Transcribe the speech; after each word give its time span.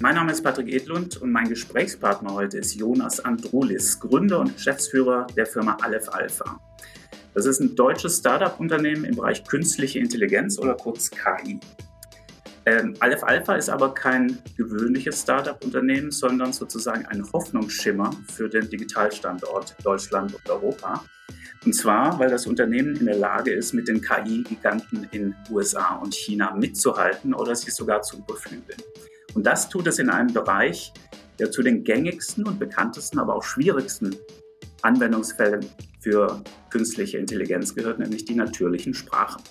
Mein 0.00 0.14
Name 0.14 0.30
ist 0.30 0.42
Patrick 0.42 0.68
Edlund 0.68 1.22
und 1.22 1.32
mein 1.32 1.48
Gesprächspartner 1.48 2.34
heute 2.34 2.58
ist 2.58 2.74
Jonas 2.74 3.18
Andrulis, 3.18 3.98
Gründer 3.98 4.40
und 4.40 4.54
Geschäftsführer 4.54 5.26
der 5.34 5.46
Firma 5.46 5.78
Aleph 5.80 6.10
Alpha. 6.10 6.60
Das 7.32 7.46
ist 7.46 7.60
ein 7.60 7.74
deutsches 7.74 8.18
Startup-Unternehmen 8.18 9.04
im 9.04 9.16
Bereich 9.16 9.42
künstliche 9.44 9.98
Intelligenz 9.98 10.58
oder 10.58 10.74
kurz 10.74 11.10
KI. 11.10 11.58
Ähm, 12.66 12.94
Aleph 13.00 13.24
Alpha 13.24 13.54
ist 13.54 13.70
aber 13.70 13.94
kein 13.94 14.38
gewöhnliches 14.58 15.22
Startup-Unternehmen, 15.22 16.10
sondern 16.10 16.52
sozusagen 16.52 17.06
ein 17.06 17.24
Hoffnungsschimmer 17.32 18.10
für 18.30 18.50
den 18.50 18.68
Digitalstandort 18.68 19.76
Deutschland 19.82 20.34
und 20.34 20.50
Europa. 20.50 21.04
Und 21.64 21.72
zwar, 21.72 22.18
weil 22.18 22.28
das 22.28 22.46
Unternehmen 22.46 22.96
in 22.96 23.06
der 23.06 23.16
Lage 23.16 23.50
ist, 23.50 23.72
mit 23.72 23.88
den 23.88 24.02
KI-Giganten 24.02 25.08
in 25.12 25.34
USA 25.50 25.94
und 25.96 26.14
China 26.14 26.54
mitzuhalten 26.54 27.32
oder 27.32 27.56
sie 27.56 27.70
sogar 27.70 28.02
zu 28.02 28.18
überflügeln. 28.18 28.82
Und 29.36 29.46
das 29.46 29.68
tut 29.68 29.86
es 29.86 29.98
in 29.98 30.08
einem 30.08 30.32
Bereich, 30.32 30.94
der 31.38 31.50
zu 31.50 31.62
den 31.62 31.84
gängigsten 31.84 32.46
und 32.46 32.58
bekanntesten, 32.58 33.18
aber 33.18 33.36
auch 33.36 33.42
schwierigsten 33.42 34.16
Anwendungsfällen 34.80 35.60
für 36.00 36.42
künstliche 36.70 37.18
Intelligenz 37.18 37.74
gehört, 37.74 37.98
nämlich 37.98 38.24
die 38.24 38.34
natürlichen 38.34 38.94
Sprachen. 38.94 39.42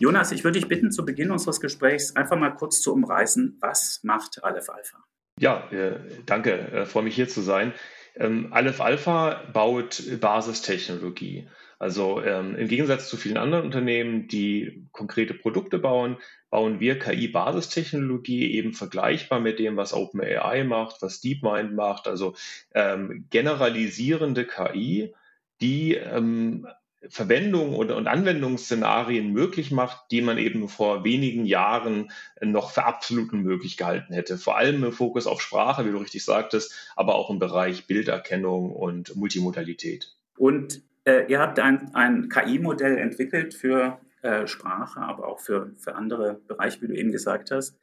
Jonas, 0.00 0.32
ich 0.32 0.42
würde 0.42 0.58
dich 0.58 0.68
bitten, 0.68 0.90
zu 0.90 1.04
Beginn 1.04 1.30
unseres 1.30 1.60
Gesprächs 1.60 2.16
einfach 2.16 2.36
mal 2.36 2.50
kurz 2.50 2.80
zu 2.80 2.92
umreißen, 2.92 3.58
was 3.60 4.00
macht 4.02 4.42
Aleph 4.42 4.68
Alpha? 4.68 5.04
Ja, 5.38 5.70
äh, 5.70 6.00
danke, 6.26 6.54
äh, 6.54 6.84
freue 6.84 7.04
mich 7.04 7.14
hier 7.14 7.28
zu 7.28 7.40
sein. 7.40 7.74
Ähm, 8.16 8.48
Aleph 8.52 8.80
Alpha 8.80 9.44
baut 9.52 10.02
Basistechnologie. 10.20 11.48
Also 11.78 12.20
ähm, 12.20 12.56
im 12.56 12.66
Gegensatz 12.66 13.08
zu 13.08 13.16
vielen 13.16 13.36
anderen 13.36 13.64
Unternehmen, 13.64 14.26
die 14.26 14.88
konkrete 14.90 15.34
Produkte 15.34 15.78
bauen, 15.78 16.16
bauen 16.50 16.80
wir 16.80 16.98
KI-Basistechnologie 16.98 18.52
eben 18.52 18.72
vergleichbar 18.72 19.40
mit 19.40 19.58
dem, 19.58 19.76
was 19.76 19.92
OpenAI 19.92 20.64
macht, 20.64 21.02
was 21.02 21.20
DeepMind 21.20 21.74
macht, 21.74 22.08
also 22.08 22.34
ähm, 22.74 23.26
generalisierende 23.30 24.46
KI, 24.46 25.14
die 25.60 25.94
ähm, 25.94 26.66
Verwendung 27.08 27.76
und, 27.76 27.92
und 27.92 28.08
Anwendungsszenarien 28.08 29.32
möglich 29.32 29.70
macht, 29.70 30.10
die 30.10 30.20
man 30.20 30.36
eben 30.36 30.68
vor 30.68 31.04
wenigen 31.04 31.44
Jahren 31.44 32.10
noch 32.40 32.72
für 32.72 32.84
absolut 32.84 33.32
unmöglich 33.32 33.76
gehalten 33.76 34.12
hätte. 34.12 34.36
Vor 34.36 34.56
allem 34.56 34.82
im 34.82 34.92
Fokus 34.92 35.26
auf 35.26 35.40
Sprache, 35.40 35.86
wie 35.86 35.92
du 35.92 35.98
richtig 35.98 36.24
sagtest, 36.24 36.92
aber 36.96 37.14
auch 37.14 37.30
im 37.30 37.38
Bereich 37.38 37.86
Bilderkennung 37.86 38.72
und 38.72 39.14
Multimodalität. 39.14 40.16
Und 40.36 40.82
äh, 41.04 41.26
ihr 41.28 41.38
habt 41.38 41.60
ein, 41.60 41.94
ein 41.94 42.28
KI-Modell 42.28 42.98
entwickelt 42.98 43.54
für 43.54 44.00
äh, 44.22 44.46
Sprache, 44.46 45.00
aber 45.00 45.26
auch 45.28 45.40
für, 45.40 45.74
für 45.76 45.94
andere 45.94 46.34
Bereiche, 46.46 46.80
wie 46.82 46.88
du 46.88 46.94
eben 46.94 47.12
gesagt 47.12 47.50
hast. 47.50 47.78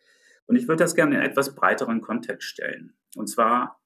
Und 0.47 0.55
ich 0.55 0.67
würde 0.67 0.83
das 0.83 0.95
gerne 0.95 1.16
in 1.16 1.22
etwas 1.22 1.55
breiteren 1.55 2.02
Kontext 2.02 2.47
stellen. 2.47 2.94
Und 3.16 3.27
zwar 3.27 3.80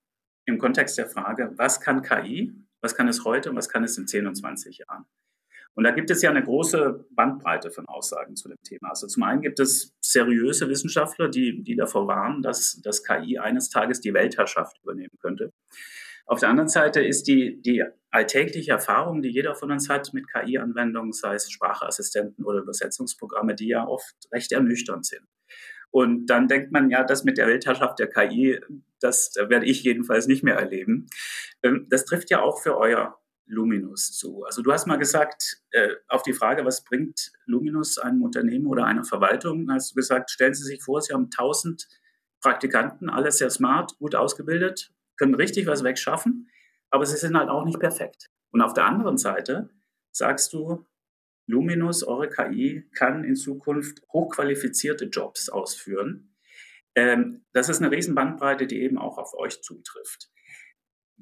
im 0.45 0.57
Kontext 0.57 0.97
der 0.97 1.07
Frage, 1.07 1.53
was 1.55 1.79
kann 1.79 2.01
KI, 2.01 2.53
was 2.81 2.95
kann 2.95 3.07
es 3.07 3.23
heute 3.23 3.49
und 3.49 3.55
was 3.55 3.69
kann 3.69 3.83
es 3.83 3.97
in 3.97 4.07
10 4.07 4.27
und 4.27 4.35
20 4.35 4.79
Jahren? 4.79 5.05
Und 5.75 5.83
da 5.83 5.91
gibt 5.91 6.09
es 6.09 6.21
ja 6.21 6.29
eine 6.29 6.43
große 6.43 7.05
Bandbreite 7.11 7.71
von 7.71 7.85
Aussagen 7.87 8.35
zu 8.35 8.49
dem 8.49 8.57
Thema. 8.63 8.89
Also 8.89 9.07
zum 9.07 9.23
einen 9.23 9.41
gibt 9.41 9.59
es 9.59 9.95
seriöse 10.01 10.67
Wissenschaftler, 10.67 11.29
die, 11.29 11.63
die 11.63 11.75
davor 11.75 12.07
warnen, 12.07 12.41
dass, 12.41 12.81
dass 12.81 13.03
KI 13.03 13.37
eines 13.37 13.69
Tages 13.69 14.01
die 14.01 14.13
Weltherrschaft 14.13 14.77
übernehmen 14.83 15.17
könnte. 15.21 15.51
Auf 16.29 16.41
der 16.41 16.49
anderen 16.49 16.69
Seite 16.69 17.01
ist 17.01 17.23
die, 17.23 17.59
die 17.59 17.83
alltägliche 18.11 18.69
Erfahrung, 18.69 19.23
die 19.23 19.29
jeder 19.29 19.55
von 19.55 19.71
uns 19.71 19.89
hat 19.89 20.13
mit 20.13 20.31
KI-Anwendungen, 20.31 21.11
sei 21.11 21.33
es 21.33 21.49
Sprachassistenten 21.49 22.45
oder 22.45 22.59
Übersetzungsprogramme, 22.59 23.55
die 23.55 23.69
ja 23.69 23.87
oft 23.87 24.15
recht 24.31 24.51
ernüchternd 24.51 25.07
sind. 25.07 25.27
Und 25.89 26.27
dann 26.27 26.47
denkt 26.47 26.71
man, 26.71 26.91
ja, 26.91 27.03
das 27.03 27.23
mit 27.23 27.39
der 27.39 27.47
Weltherrschaft 27.47 27.97
der 27.97 28.11
KI, 28.11 28.61
das 28.99 29.33
werde 29.37 29.65
ich 29.65 29.81
jedenfalls 29.81 30.27
nicht 30.27 30.43
mehr 30.43 30.53
erleben. 30.53 31.07
Ähm, 31.63 31.87
das 31.89 32.05
trifft 32.05 32.29
ja 32.29 32.43
auch 32.43 32.61
für 32.61 32.77
euer 32.77 33.17
Luminus 33.47 34.11
zu. 34.11 34.43
Also 34.43 34.61
du 34.61 34.71
hast 34.71 34.85
mal 34.85 34.97
gesagt, 34.97 35.63
äh, 35.71 35.95
auf 36.09 36.21
die 36.21 36.33
Frage, 36.33 36.63
was 36.63 36.83
bringt 36.83 37.31
Luminus 37.47 37.97
einem 37.97 38.21
Unternehmen 38.21 38.67
oder 38.67 38.85
einer 38.85 39.03
Verwaltung, 39.03 39.71
hast 39.71 39.91
du 39.91 39.95
gesagt, 39.95 40.29
stellen 40.29 40.53
Sie 40.53 40.63
sich 40.63 40.83
vor, 40.83 41.01
Sie 41.01 41.11
haben 41.11 41.31
1000 41.35 41.87
Praktikanten, 42.39 43.09
alles 43.09 43.39
sehr 43.39 43.49
smart, 43.49 43.97
gut 43.97 44.13
ausgebildet, 44.13 44.93
können 45.19 45.35
richtig 45.35 45.67
was 45.67 45.83
wegschaffen, 45.83 46.49
aber 46.89 47.05
sie 47.05 47.17
sind 47.17 47.37
halt 47.37 47.49
auch 47.49 47.65
nicht 47.65 47.79
perfekt. 47.79 48.31
Und 48.51 48.61
auf 48.61 48.73
der 48.73 48.85
anderen 48.85 49.17
Seite 49.17 49.69
sagst 50.11 50.53
du, 50.53 50.87
Luminus, 51.45 52.03
eure 52.03 52.29
KI, 52.29 52.87
kann 52.93 53.23
in 53.23 53.35
Zukunft 53.35 54.01
hochqualifizierte 54.11 55.05
Jobs 55.05 55.49
ausführen. 55.49 56.35
Ähm, 56.95 57.45
das 57.53 57.69
ist 57.69 57.81
eine 57.81 57.91
Riesenbandbreite, 57.91 58.67
die 58.67 58.81
eben 58.81 58.97
auch 58.97 59.17
auf 59.17 59.33
euch 59.33 59.61
zutrifft. 59.61 60.29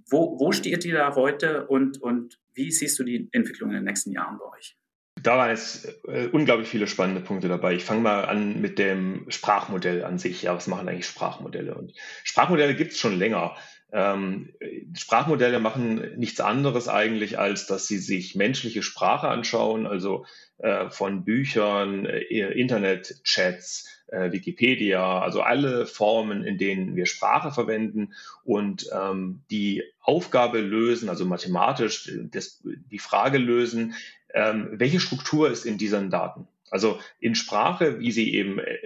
Wo, 0.09 0.39
wo 0.39 0.51
steht 0.51 0.85
ihr 0.85 0.95
da 0.95 1.15
heute 1.15 1.67
und, 1.67 2.01
und 2.01 2.39
wie 2.53 2.71
siehst 2.71 2.99
du 2.99 3.03
die 3.03 3.29
Entwicklung 3.31 3.69
in 3.71 3.77
den 3.77 3.85
nächsten 3.85 4.11
Jahren 4.11 4.37
bei 4.37 4.45
euch? 4.57 4.77
Da 5.21 5.37
waren 5.37 5.49
jetzt 5.49 5.87
äh, 6.07 6.27
unglaublich 6.27 6.67
viele 6.67 6.87
spannende 6.87 7.21
Punkte 7.21 7.47
dabei. 7.47 7.73
Ich 7.73 7.83
fange 7.83 8.01
mal 8.01 8.25
an 8.25 8.61
mit 8.61 8.77
dem 8.77 9.25
Sprachmodell 9.29 10.03
an 10.03 10.19
sich. 10.19 10.43
Ja, 10.43 10.55
was 10.55 10.67
machen 10.67 10.87
eigentlich 10.87 11.07
Sprachmodelle? 11.07 11.73
Und 11.73 11.93
Sprachmodelle 12.23 12.75
gibt 12.75 12.91
es 12.91 12.99
schon 12.99 13.17
länger. 13.17 13.55
Ähm, 13.91 14.53
Sprachmodelle 14.95 15.59
machen 15.59 16.17
nichts 16.17 16.41
anderes 16.41 16.89
eigentlich, 16.89 17.39
als 17.39 17.67
dass 17.67 17.87
sie 17.87 17.99
sich 17.99 18.35
menschliche 18.35 18.83
Sprache 18.83 19.29
anschauen, 19.29 19.87
also 19.87 20.25
äh, 20.57 20.89
von 20.89 21.23
Büchern, 21.23 22.05
äh, 22.05 22.19
Internetchats, 22.19 23.87
äh, 24.07 24.31
Wikipedia, 24.31 25.21
also 25.21 25.41
alle 25.41 25.85
Formen, 25.85 26.43
in 26.43 26.57
denen 26.57 26.95
wir 26.95 27.05
Sprache 27.05 27.51
verwenden 27.51 28.13
und 28.43 28.89
ähm, 28.93 29.41
die 29.51 29.83
Aufgabe 30.01 30.59
lösen, 30.59 31.09
also 31.09 31.25
mathematisch 31.25 32.11
das, 32.31 32.61
die 32.63 32.99
Frage 32.99 33.37
lösen, 33.37 33.93
ähm, 34.33 34.69
welche 34.73 34.99
Struktur 34.99 35.49
ist 35.49 35.65
in 35.65 35.77
diesen 35.77 36.09
Daten? 36.09 36.47
Also 36.69 36.99
in 37.19 37.35
Sprache, 37.35 37.99
wie 37.99 38.11
sie 38.11 38.33
eben 38.33 38.59
äh, 38.59 38.77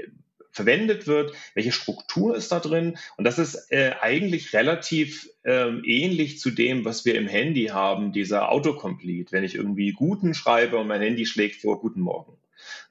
verwendet 0.52 1.08
wird, 1.08 1.34
welche 1.54 1.72
Struktur 1.72 2.36
ist 2.36 2.52
da 2.52 2.60
drin. 2.60 2.98
Und 3.18 3.26
das 3.26 3.40
ist 3.40 3.72
äh, 3.72 3.94
eigentlich 4.00 4.54
relativ 4.54 5.30
ähm, 5.44 5.82
ähnlich 5.86 6.40
zu 6.40 6.52
dem, 6.52 6.86
was 6.86 7.06
wir 7.06 7.16
im 7.16 7.28
Handy 7.28 7.68
haben, 7.68 8.12
dieser 8.12 8.52
Autocomplete. 8.52 9.32
Wenn 9.32 9.44
ich 9.44 9.56
irgendwie 9.56 9.94
Guten 9.94 10.34
schreibe 10.34 10.78
und 10.78 10.88
mein 10.88 11.02
Handy 11.02 11.26
schlägt 11.26 11.62
vor 11.62 11.80
Guten 11.80 12.02
Morgen. 12.02 12.38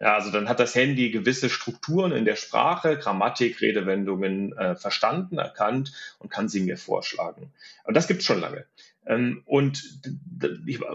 Ja, 0.00 0.14
also 0.14 0.30
dann 0.30 0.48
hat 0.48 0.60
das 0.60 0.74
Handy 0.74 1.10
gewisse 1.10 1.48
Strukturen 1.48 2.12
in 2.12 2.24
der 2.24 2.36
Sprache, 2.36 2.98
Grammatik, 2.98 3.60
Redewendungen 3.60 4.52
äh, 4.56 4.74
verstanden, 4.74 5.38
erkannt 5.38 5.92
und 6.18 6.30
kann 6.30 6.48
sie 6.48 6.60
mir 6.60 6.76
vorschlagen. 6.76 7.52
Und 7.84 7.96
das 7.96 8.08
gibt 8.08 8.20
es 8.20 8.26
schon 8.26 8.40
lange. 8.40 8.66
Ähm, 9.06 9.42
und 9.46 9.82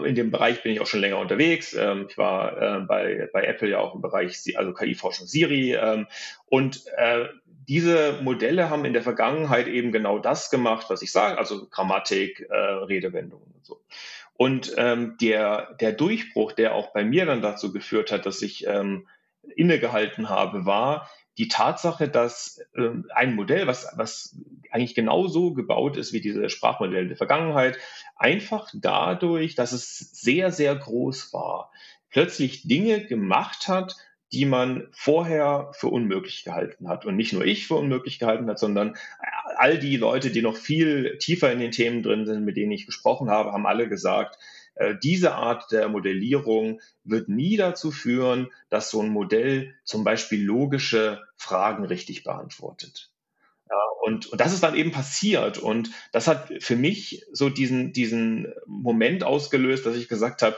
in 0.04 0.14
dem 0.14 0.30
Bereich 0.30 0.62
bin 0.62 0.72
ich 0.72 0.80
auch 0.80 0.86
schon 0.86 1.00
länger 1.00 1.18
unterwegs. 1.18 1.74
Ähm, 1.74 2.06
ich 2.08 2.16
war 2.16 2.60
äh, 2.60 2.80
bei, 2.80 3.28
bei 3.32 3.44
Apple 3.44 3.70
ja 3.70 3.78
auch 3.78 3.94
im 3.94 4.00
Bereich, 4.00 4.40
also 4.56 4.72
KI-Forschung 4.72 5.26
Siri. 5.26 5.74
Ähm, 5.74 6.06
und 6.46 6.84
äh, 6.96 7.26
diese 7.68 8.20
Modelle 8.22 8.70
haben 8.70 8.84
in 8.84 8.92
der 8.92 9.02
Vergangenheit 9.02 9.66
eben 9.66 9.90
genau 9.90 10.18
das 10.18 10.50
gemacht, 10.50 10.86
was 10.88 11.02
ich 11.02 11.10
sage, 11.10 11.36
also 11.36 11.66
Grammatik, 11.68 12.46
äh, 12.48 12.54
Redewendungen 12.54 13.52
und 13.52 13.66
so. 13.66 13.80
Und 14.38 14.76
der, 14.76 15.74
der 15.80 15.92
Durchbruch, 15.92 16.52
der 16.52 16.74
auch 16.74 16.92
bei 16.92 17.06
mir 17.06 17.24
dann 17.24 17.40
dazu 17.40 17.72
geführt 17.72 18.12
hat, 18.12 18.26
dass 18.26 18.42
ich 18.42 18.66
innegehalten 19.56 20.28
habe, 20.28 20.66
war, 20.66 21.08
die 21.38 21.48
Tatsache, 21.48 22.08
dass 22.08 22.60
äh, 22.74 22.90
ein 23.14 23.34
Modell, 23.34 23.66
was, 23.66 23.92
was 23.96 24.36
eigentlich 24.70 24.94
genauso 24.94 25.52
gebaut 25.52 25.96
ist 25.96 26.12
wie 26.12 26.20
diese 26.20 26.48
Sprachmodelle 26.48 27.08
der 27.08 27.16
Vergangenheit, 27.16 27.78
einfach 28.16 28.70
dadurch, 28.74 29.54
dass 29.54 29.72
es 29.72 29.98
sehr, 29.98 30.50
sehr 30.50 30.74
groß 30.74 31.32
war, 31.32 31.70
plötzlich 32.10 32.66
Dinge 32.66 33.04
gemacht 33.04 33.68
hat, 33.68 33.96
die 34.32 34.44
man 34.44 34.88
vorher 34.92 35.70
für 35.72 35.88
unmöglich 35.88 36.44
gehalten 36.44 36.88
hat. 36.88 37.04
Und 37.04 37.16
nicht 37.16 37.32
nur 37.32 37.44
ich 37.44 37.66
für 37.66 37.76
unmöglich 37.76 38.18
gehalten 38.18 38.48
hat, 38.48 38.58
sondern 38.58 38.96
all 39.56 39.78
die 39.78 39.96
Leute, 39.96 40.30
die 40.30 40.42
noch 40.42 40.56
viel 40.56 41.18
tiefer 41.18 41.52
in 41.52 41.60
den 41.60 41.70
Themen 41.70 42.02
drin 42.02 42.26
sind, 42.26 42.44
mit 42.44 42.56
denen 42.56 42.72
ich 42.72 42.86
gesprochen 42.86 43.30
habe, 43.30 43.52
haben 43.52 43.66
alle 43.66 43.88
gesagt, 43.88 44.36
äh, 44.36 44.55
diese 45.02 45.34
Art 45.34 45.72
der 45.72 45.88
Modellierung 45.88 46.80
wird 47.04 47.28
nie 47.28 47.56
dazu 47.56 47.90
führen, 47.90 48.50
dass 48.68 48.90
so 48.90 49.00
ein 49.00 49.08
Modell 49.08 49.74
zum 49.84 50.04
Beispiel 50.04 50.44
logische 50.44 51.22
Fragen 51.36 51.84
richtig 51.84 52.24
beantwortet. 52.24 53.10
Ja, 53.70 53.76
und, 54.02 54.26
und 54.26 54.40
das 54.40 54.52
ist 54.52 54.62
dann 54.62 54.76
eben 54.76 54.92
passiert. 54.92 55.58
Und 55.58 55.90
das 56.12 56.28
hat 56.28 56.52
für 56.60 56.76
mich 56.76 57.24
so 57.32 57.48
diesen, 57.48 57.92
diesen 57.92 58.52
Moment 58.66 59.24
ausgelöst, 59.24 59.86
dass 59.86 59.96
ich 59.96 60.08
gesagt 60.08 60.42
habe, 60.42 60.56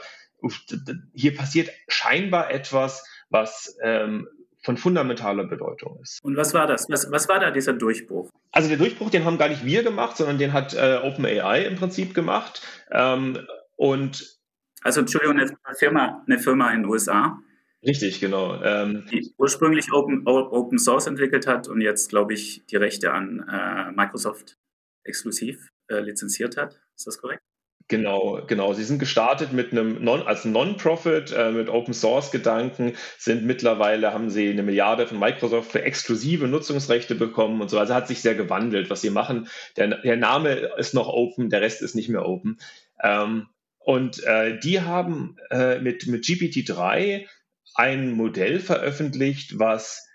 hier 1.13 1.35
passiert 1.35 1.69
scheinbar 1.87 2.51
etwas, 2.51 3.05
was 3.29 3.77
ähm, 3.81 4.27
von 4.61 4.77
fundamentaler 4.77 5.45
Bedeutung 5.45 5.99
ist. 6.01 6.19
Und 6.23 6.35
was 6.35 6.53
war 6.53 6.67
das? 6.67 6.85
Was, 6.89 7.09
was 7.11 7.27
war 7.29 7.39
da 7.39 7.51
dieser 7.51 7.73
Durchbruch? 7.73 8.29
Also 8.51 8.67
der 8.67 8.77
Durchbruch, 8.77 9.09
den 9.09 9.25
haben 9.25 9.37
gar 9.37 9.49
nicht 9.49 9.65
wir 9.65 9.83
gemacht, 9.83 10.17
sondern 10.17 10.37
den 10.37 10.53
hat 10.53 10.73
äh, 10.73 10.99
OpenAI 11.03 11.65
im 11.65 11.75
Prinzip 11.75 12.13
gemacht. 12.13 12.61
Ähm, 12.91 13.39
und 13.79 14.37
also 14.81 15.01
Entschuldigung, 15.01 15.39
eine 15.39 15.75
Firma, 15.75 16.23
eine 16.27 16.39
Firma 16.39 16.71
in 16.71 16.83
den 16.83 16.91
USA, 16.91 17.39
Richtig, 17.81 18.19
genau. 18.19 18.61
Ähm, 18.61 19.05
die 19.09 19.33
ursprünglich 19.37 19.93
Open, 19.93 20.27
Open 20.27 20.77
Source 20.77 21.07
entwickelt 21.07 21.47
hat 21.47 21.69
und 21.69 21.79
jetzt, 21.79 22.09
glaube 22.09 22.33
ich, 22.33 22.65
die 22.65 22.75
Rechte 22.75 23.13
an 23.13 23.45
äh, 23.49 23.91
Microsoft 23.91 24.57
exklusiv 25.05 25.69
äh, 25.87 25.99
lizenziert 25.99 26.57
hat. 26.57 26.81
Ist 26.97 27.07
das 27.07 27.19
korrekt? 27.19 27.41
Genau, 27.87 28.41
genau. 28.45 28.73
Sie 28.73 28.83
sind 28.83 28.99
gestartet 28.99 29.53
mit 29.53 29.71
einem 29.71 30.03
non, 30.03 30.21
als 30.21 30.43
Non-Profit, 30.43 31.31
äh, 31.31 31.51
mit 31.51 31.69
Open 31.69 31.93
Source 31.93 32.31
Gedanken, 32.31 32.93
sind 33.17 33.45
mittlerweile, 33.45 34.13
haben 34.13 34.29
sie 34.29 34.49
eine 34.49 34.61
Milliarde 34.61 35.07
von 35.07 35.17
Microsoft 35.17 35.71
für 35.71 35.81
exklusive 35.81 36.47
Nutzungsrechte 36.47 37.15
bekommen 37.15 37.61
und 37.61 37.69
so. 37.69 37.79
Also 37.79 37.95
hat 37.95 38.09
sich 38.09 38.21
sehr 38.21 38.35
gewandelt, 38.35 38.89
was 38.89 39.01
sie 39.01 39.09
machen. 39.09 39.47
Der, 39.77 39.87
der 40.01 40.17
Name 40.17 40.69
ist 40.77 40.93
noch 40.93 41.07
open, 41.07 41.49
der 41.49 41.61
Rest 41.61 41.81
ist 41.81 41.95
nicht 41.95 42.09
mehr 42.09 42.27
open. 42.27 42.59
Ähm, 43.01 43.47
und 43.89 44.23
äh, 44.23 44.59
die 44.59 44.81
haben 44.81 45.35
äh, 45.49 45.79
mit, 45.79 46.05
mit 46.05 46.23
GPT-3 46.23 47.25
ein 47.73 48.11
Modell 48.11 48.59
veröffentlicht, 48.59 49.57
was 49.57 50.07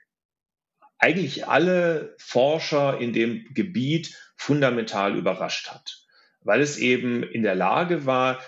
eigentlich 0.99 1.49
alle 1.49 2.15
Forscher 2.21 3.01
in 3.01 3.13
dem 3.13 3.53
Gebiet 3.53 4.17
fundamental 4.37 5.17
überrascht 5.17 5.73
hat. 5.73 6.07
Weil 6.43 6.61
es 6.61 6.79
eben 6.79 7.25
in 7.25 7.43
der 7.43 7.57
Lage 7.57 8.07
war, 8.07 8.41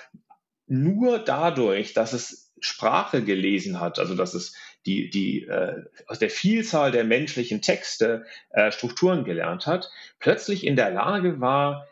nur 0.68 1.18
dadurch, 1.18 1.92
dass 1.92 2.12
es 2.12 2.54
Sprache 2.60 3.24
gelesen 3.24 3.80
hat, 3.80 3.98
also 3.98 4.14
dass 4.14 4.32
es 4.32 4.54
die, 4.86 5.10
die 5.10 5.42
äh, 5.42 5.86
aus 6.06 6.20
der 6.20 6.30
Vielzahl 6.30 6.92
der 6.92 7.02
menschlichen 7.02 7.62
Texte 7.62 8.26
äh, 8.50 8.70
Strukturen 8.70 9.24
gelernt 9.24 9.66
hat, 9.66 9.90
plötzlich 10.20 10.64
in 10.64 10.76
der 10.76 10.92
Lage 10.92 11.40
war, 11.40 11.88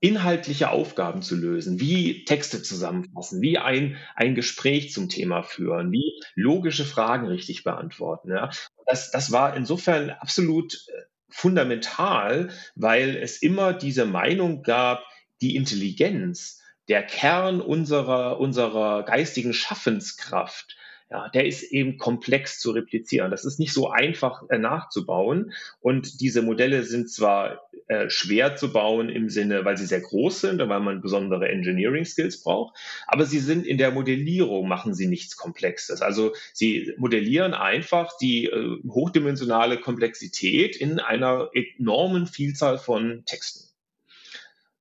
inhaltliche 0.00 0.70
Aufgaben 0.70 1.22
zu 1.22 1.34
lösen, 1.36 1.80
wie 1.80 2.24
Texte 2.24 2.62
zusammenfassen, 2.62 3.40
wie 3.40 3.58
ein, 3.58 3.96
ein 4.14 4.34
Gespräch 4.34 4.92
zum 4.92 5.08
Thema 5.08 5.42
führen, 5.42 5.90
wie 5.90 6.20
logische 6.34 6.84
Fragen 6.84 7.26
richtig 7.26 7.64
beantworten. 7.64 8.30
Ja. 8.30 8.50
Das, 8.86 9.10
das 9.10 9.32
war 9.32 9.56
insofern 9.56 10.10
absolut 10.10 10.74
äh, 10.74 11.02
fundamental, 11.28 12.50
weil 12.76 13.16
es 13.16 13.42
immer 13.42 13.72
diese 13.72 14.06
Meinung 14.06 14.62
gab, 14.62 15.04
die 15.40 15.56
Intelligenz, 15.56 16.62
der 16.88 17.02
Kern 17.02 17.60
unserer, 17.60 18.40
unserer 18.40 19.04
geistigen 19.04 19.52
Schaffenskraft, 19.52 20.76
ja, 21.10 21.28
der 21.30 21.46
ist 21.46 21.62
eben 21.62 21.96
komplex 21.96 22.58
zu 22.58 22.72
replizieren. 22.72 23.30
Das 23.30 23.44
ist 23.44 23.58
nicht 23.58 23.72
so 23.72 23.90
einfach 23.90 24.42
äh, 24.50 24.58
nachzubauen. 24.58 25.52
Und 25.80 26.20
diese 26.20 26.42
Modelle 26.42 26.82
sind 26.82 27.10
zwar 27.10 27.68
äh, 27.88 28.10
schwer 28.10 28.56
zu 28.56 28.70
bauen 28.70 29.08
im 29.08 29.30
Sinne, 29.30 29.64
weil 29.64 29.78
sie 29.78 29.86
sehr 29.86 30.02
groß 30.02 30.42
sind 30.42 30.60
und 30.60 30.68
weil 30.68 30.80
man 30.80 31.00
besondere 31.00 31.48
Engineering 31.48 32.04
Skills 32.04 32.42
braucht, 32.42 32.76
aber 33.06 33.24
sie 33.24 33.38
sind 33.38 33.66
in 33.66 33.78
der 33.78 33.90
Modellierung, 33.90 34.68
machen 34.68 34.92
sie 34.92 35.06
nichts 35.06 35.38
Komplexes. 35.38 36.02
Also 36.02 36.34
sie 36.52 36.92
modellieren 36.98 37.54
einfach 37.54 38.10
die 38.20 38.44
äh, 38.44 38.76
hochdimensionale 38.86 39.78
Komplexität 39.78 40.76
in 40.76 41.00
einer 41.00 41.48
enormen 41.54 42.26
Vielzahl 42.26 42.76
von 42.76 43.22
Texten. 43.24 43.67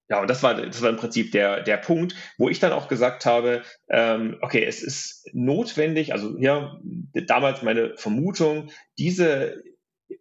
Ja, 0.10 0.22
und 0.22 0.30
das 0.30 0.42
war, 0.42 0.54
das 0.56 0.82
war 0.82 0.90
im 0.90 0.96
Prinzip 0.96 1.32
der, 1.32 1.62
der 1.64 1.78
Punkt, 1.78 2.16
wo 2.38 2.48
ich 2.50 2.60
dann 2.60 2.72
auch 2.72 2.88
gesagt 2.88 3.26
habe, 3.26 3.64
ähm, 3.90 4.38
okay, 4.42 4.64
es 4.64 4.82
ist 4.82 5.30
notwendig, 5.34 6.14
also 6.14 6.38
ja, 6.40 6.80
damals 7.14 7.62
meine 7.62 7.96
Vermutung, 7.98 8.72
diese 8.98 9.62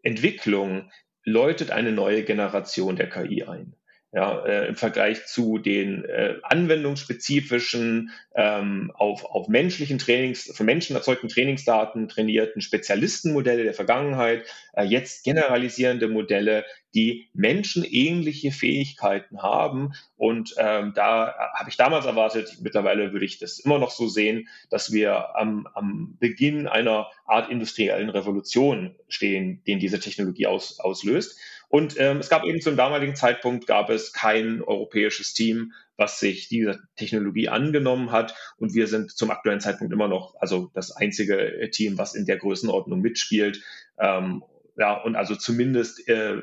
Entwicklung 0.03 0.91
läutet 1.25 1.71
eine 1.71 1.93
neue 1.93 2.25
Generation 2.25 2.97
der 2.97 3.09
KI 3.09 3.45
ein 3.45 3.77
ja, 4.13 4.45
äh, 4.47 4.69
im 4.69 4.77
Vergleich 4.77 5.27
zu 5.27 5.59
den 5.59 6.05
äh, 6.05 6.37
anwendungsspezifischen, 6.43 8.11
ähm, 8.35 8.93
auf, 8.95 9.25
auf 9.25 9.49
menschlichen 9.49 9.99
Trainings, 9.99 10.51
von 10.55 10.65
Menschen 10.65 10.97
erzeugten 10.97 11.29
Trainingsdaten 11.29 12.09
trainierten 12.09 12.63
Spezialistenmodelle 12.63 13.65
der 13.65 13.75
Vergangenheit, 13.75 14.45
äh, 14.75 14.85
jetzt 14.85 15.25
generalisierende 15.25 16.09
Modelle, 16.09 16.65
die 16.95 17.29
menschenähnliche 17.35 18.53
Fähigkeiten 18.53 19.43
haben. 19.43 19.93
Und 20.17 20.55
ähm, 20.57 20.93
da 20.95 21.35
habe 21.55 21.69
ich 21.69 21.77
damals 21.77 22.07
erwartet, 22.07 22.57
mittlerweile 22.63 23.13
würde 23.13 23.27
ich 23.27 23.39
das 23.39 23.59
immer 23.59 23.79
noch 23.79 23.91
so 23.91 24.09
sehen, 24.09 24.49
dass 24.71 24.93
wir 24.93 25.37
am, 25.37 25.69
am 25.75 26.17
Beginn 26.19 26.69
einer 26.69 27.11
Art 27.27 27.51
industriellen 27.51 28.09
Revolution 28.09 28.95
stehen, 29.09 29.63
den 29.67 29.79
diese 29.79 30.01
Technologie 30.01 30.47
aus, 30.47 30.81
auslöst. 30.81 31.39
Und 31.69 31.97
ähm, 31.99 32.19
es 32.19 32.29
gab 32.29 32.45
eben 32.45 32.61
zum 32.61 32.77
damaligen 32.77 33.17
Zeitpunkt 33.17 33.67
gab 33.67 33.91
es 33.91 34.13
kein 34.13 34.63
europäisches 34.63 35.35
Team, 35.35 35.73
was 35.97 36.21
sich 36.21 36.49
dieser 36.49 36.79
Technologie 36.97 37.49
angenommen 37.49 38.13
hat. 38.13 38.35
Und 38.59 38.75
wir 38.75 38.87
sind 38.87 39.11
zum 39.11 39.31
aktuellen 39.31 39.61
Zeitpunkt 39.61 39.93
immer 39.93 40.09
noch 40.09 40.35
also 40.39 40.71
das 40.75 40.93
einzige 40.93 41.69
Team, 41.73 41.99
was 41.99 42.15
in 42.15 42.27
der 42.27 42.37
Größenordnung 42.37 43.01
mitspielt. 43.01 43.63
Ähm, 43.99 44.45
ja, 44.77 44.95
und 44.95 45.17
also 45.17 45.35
zumindest 45.35 46.09
äh, 46.09 46.43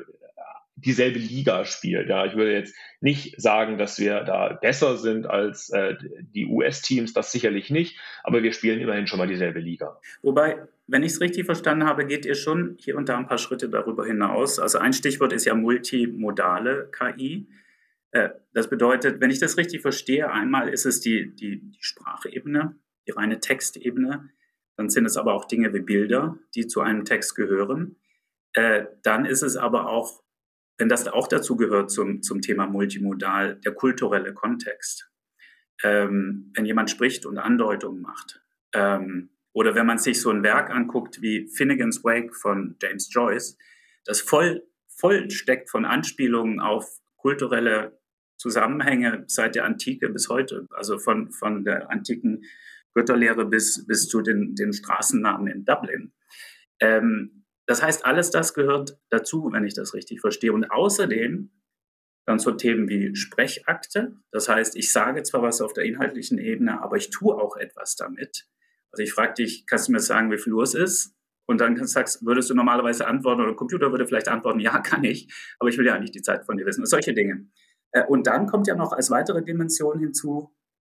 dieselbe 0.76 1.18
Liga 1.18 1.64
spielt. 1.64 2.08
Ja, 2.08 2.26
ich 2.26 2.34
würde 2.34 2.52
jetzt 2.52 2.74
nicht 3.00 3.40
sagen, 3.40 3.78
dass 3.78 3.98
wir 3.98 4.22
da 4.24 4.54
besser 4.54 4.96
sind 4.96 5.26
als 5.26 5.70
äh, 5.70 5.94
die 6.34 6.46
US-Teams, 6.46 7.12
das 7.12 7.30
sicherlich 7.30 7.70
nicht, 7.70 7.98
aber 8.24 8.42
wir 8.42 8.52
spielen 8.52 8.80
immerhin 8.80 9.06
schon 9.06 9.18
mal 9.18 9.28
dieselbe 9.28 9.60
Liga. 9.60 10.00
Wobei, 10.22 10.66
wenn 10.86 11.02
ich 11.02 11.12
es 11.12 11.20
richtig 11.20 11.46
verstanden 11.46 11.86
habe, 11.86 12.06
geht 12.06 12.26
ihr 12.26 12.34
schon 12.34 12.76
hier 12.78 12.96
und 12.96 13.08
da 13.08 13.16
ein 13.16 13.26
paar 13.26 13.38
Schritte 13.38 13.68
darüber 13.68 14.04
hinaus. 14.04 14.58
Also 14.58 14.78
ein 14.78 14.92
Stichwort 14.92 15.32
ist 15.32 15.44
ja 15.44 15.54
multimodale 15.54 16.90
KI. 16.90 17.46
Äh, 18.10 18.30
das 18.52 18.68
bedeutet, 18.68 19.20
wenn 19.20 19.30
ich 19.30 19.38
das 19.38 19.56
richtig 19.56 19.80
verstehe, 19.80 20.30
einmal 20.30 20.68
ist 20.68 20.86
es 20.86 21.00
die, 21.00 21.34
die, 21.34 21.70
die 21.70 21.82
Sprachebene, 21.82 22.76
die 23.06 23.12
reine 23.12 23.38
Textebene, 23.38 24.30
dann 24.76 24.88
sind 24.88 25.06
es 25.06 25.16
aber 25.16 25.34
auch 25.34 25.44
Dinge 25.44 25.72
wie 25.72 25.80
Bilder, 25.80 26.36
die 26.56 26.66
zu 26.66 26.80
einem 26.80 27.04
Text 27.04 27.36
gehören. 27.36 27.96
Äh, 28.54 28.86
dann 29.02 29.24
ist 29.24 29.42
es 29.42 29.56
aber 29.56 29.88
auch 29.88 30.24
wenn 30.78 30.88
das 30.88 31.06
auch 31.06 31.28
dazu 31.28 31.56
gehört 31.56 31.90
zum, 31.90 32.22
zum 32.22 32.40
Thema 32.40 32.66
multimodal, 32.66 33.60
der 33.64 33.72
kulturelle 33.72 34.34
Kontext. 34.34 35.10
Ähm, 35.82 36.52
wenn 36.54 36.66
jemand 36.66 36.90
spricht 36.90 37.26
und 37.26 37.38
Andeutungen 37.38 38.00
macht. 38.00 38.40
Ähm, 38.72 39.30
oder 39.52 39.74
wenn 39.74 39.86
man 39.86 39.98
sich 39.98 40.20
so 40.20 40.30
ein 40.30 40.42
Werk 40.42 40.70
anguckt 40.70 41.22
wie 41.22 41.48
Finnegan's 41.48 42.02
Wake 42.04 42.34
von 42.34 42.76
James 42.82 43.12
Joyce, 43.12 43.56
das 44.04 44.20
voll, 44.20 44.62
voll 44.88 45.30
steckt 45.30 45.70
von 45.70 45.84
Anspielungen 45.84 46.60
auf 46.60 47.00
kulturelle 47.16 48.00
Zusammenhänge 48.36 49.24
seit 49.26 49.54
der 49.54 49.64
Antike 49.64 50.08
bis 50.10 50.28
heute, 50.28 50.66
also 50.70 50.98
von, 50.98 51.30
von 51.30 51.64
der 51.64 51.90
antiken 51.90 52.44
Götterlehre 52.94 53.44
bis, 53.44 53.86
bis 53.86 54.08
zu 54.08 54.22
den, 54.22 54.54
den 54.54 54.72
Straßennamen 54.72 55.46
in 55.46 55.64
Dublin. 55.64 56.12
Ähm, 56.80 57.43
das 57.66 57.82
heißt, 57.82 58.04
alles 58.04 58.30
das 58.30 58.54
gehört 58.54 58.98
dazu, 59.10 59.50
wenn 59.52 59.64
ich 59.64 59.74
das 59.74 59.94
richtig 59.94 60.20
verstehe. 60.20 60.52
Und 60.52 60.70
außerdem 60.70 61.50
dann 62.26 62.38
so 62.38 62.52
Themen 62.52 62.88
wie 62.88 63.14
Sprechakte. 63.14 64.16
Das 64.30 64.48
heißt, 64.48 64.76
ich 64.76 64.92
sage 64.92 65.22
zwar 65.22 65.42
was 65.42 65.60
auf 65.60 65.72
der 65.72 65.84
inhaltlichen 65.84 66.38
Ebene, 66.38 66.82
aber 66.82 66.96
ich 66.96 67.10
tue 67.10 67.34
auch 67.34 67.56
etwas 67.56 67.96
damit. 67.96 68.46
Also 68.90 69.02
ich 69.02 69.12
frage 69.12 69.34
dich, 69.34 69.66
kannst 69.66 69.88
du 69.88 69.92
mir 69.92 70.00
sagen, 70.00 70.30
wie 70.30 70.38
viel 70.38 70.52
Uhr 70.52 70.62
es 70.62 70.74
ist? 70.74 71.14
Und 71.46 71.60
dann 71.60 71.76
sagst, 71.86 72.24
würdest 72.24 72.48
du 72.48 72.54
normalerweise 72.54 73.06
antworten 73.06 73.40
oder 73.40 73.50
der 73.50 73.56
Computer 73.56 73.90
würde 73.90 74.06
vielleicht 74.06 74.28
antworten, 74.28 74.60
ja, 74.60 74.78
kann 74.78 75.04
ich, 75.04 75.30
aber 75.58 75.68
ich 75.68 75.76
will 75.76 75.86
ja 75.86 75.94
eigentlich 75.94 76.12
die 76.12 76.22
Zeit 76.22 76.46
von 76.46 76.56
dir 76.56 76.64
wissen. 76.64 76.86
Solche 76.86 77.12
Dinge. 77.12 77.46
Äh, 77.90 78.04
und 78.06 78.26
dann 78.26 78.46
kommt 78.46 78.66
ja 78.66 78.74
noch 78.74 78.92
als 78.92 79.10
weitere 79.10 79.42
Dimension 79.42 79.98
hinzu, 79.98 80.54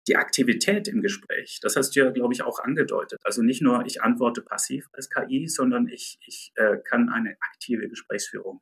die 0.07 0.15
Aktivität 0.15 0.87
im 0.87 1.01
Gespräch. 1.01 1.59
Das 1.61 1.75
hast 1.75 1.95
du 1.95 1.99
ja, 1.99 2.09
glaube 2.11 2.33
ich, 2.33 2.41
auch 2.41 2.59
angedeutet. 2.59 3.19
Also 3.23 3.41
nicht 3.41 3.61
nur, 3.61 3.85
ich 3.85 4.01
antworte 4.01 4.41
passiv 4.41 4.87
als 4.93 5.09
KI, 5.09 5.47
sondern 5.47 5.87
ich, 5.87 6.17
ich 6.25 6.51
äh, 6.55 6.77
kann 6.77 7.09
eine 7.09 7.37
aktive 7.41 7.89
Gesprächsführung 7.89 8.61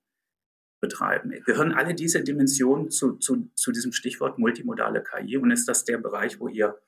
betreiben. 0.82 1.32
Gehören 1.46 1.72
alle 1.72 1.94
diese 1.94 2.24
Dimensionen 2.24 2.90
zu, 2.90 3.14
zu, 3.18 3.50
zu 3.56 3.72
diesem 3.72 3.92
Stichwort 3.92 4.38
multimodale 4.38 5.04
KI 5.04 5.38
und 5.38 5.52
ist 5.52 5.68
das 5.68 5.86
der 5.86 5.98
Bereich, 5.98 6.40
wo 6.40 6.48
ihr, 6.48 6.80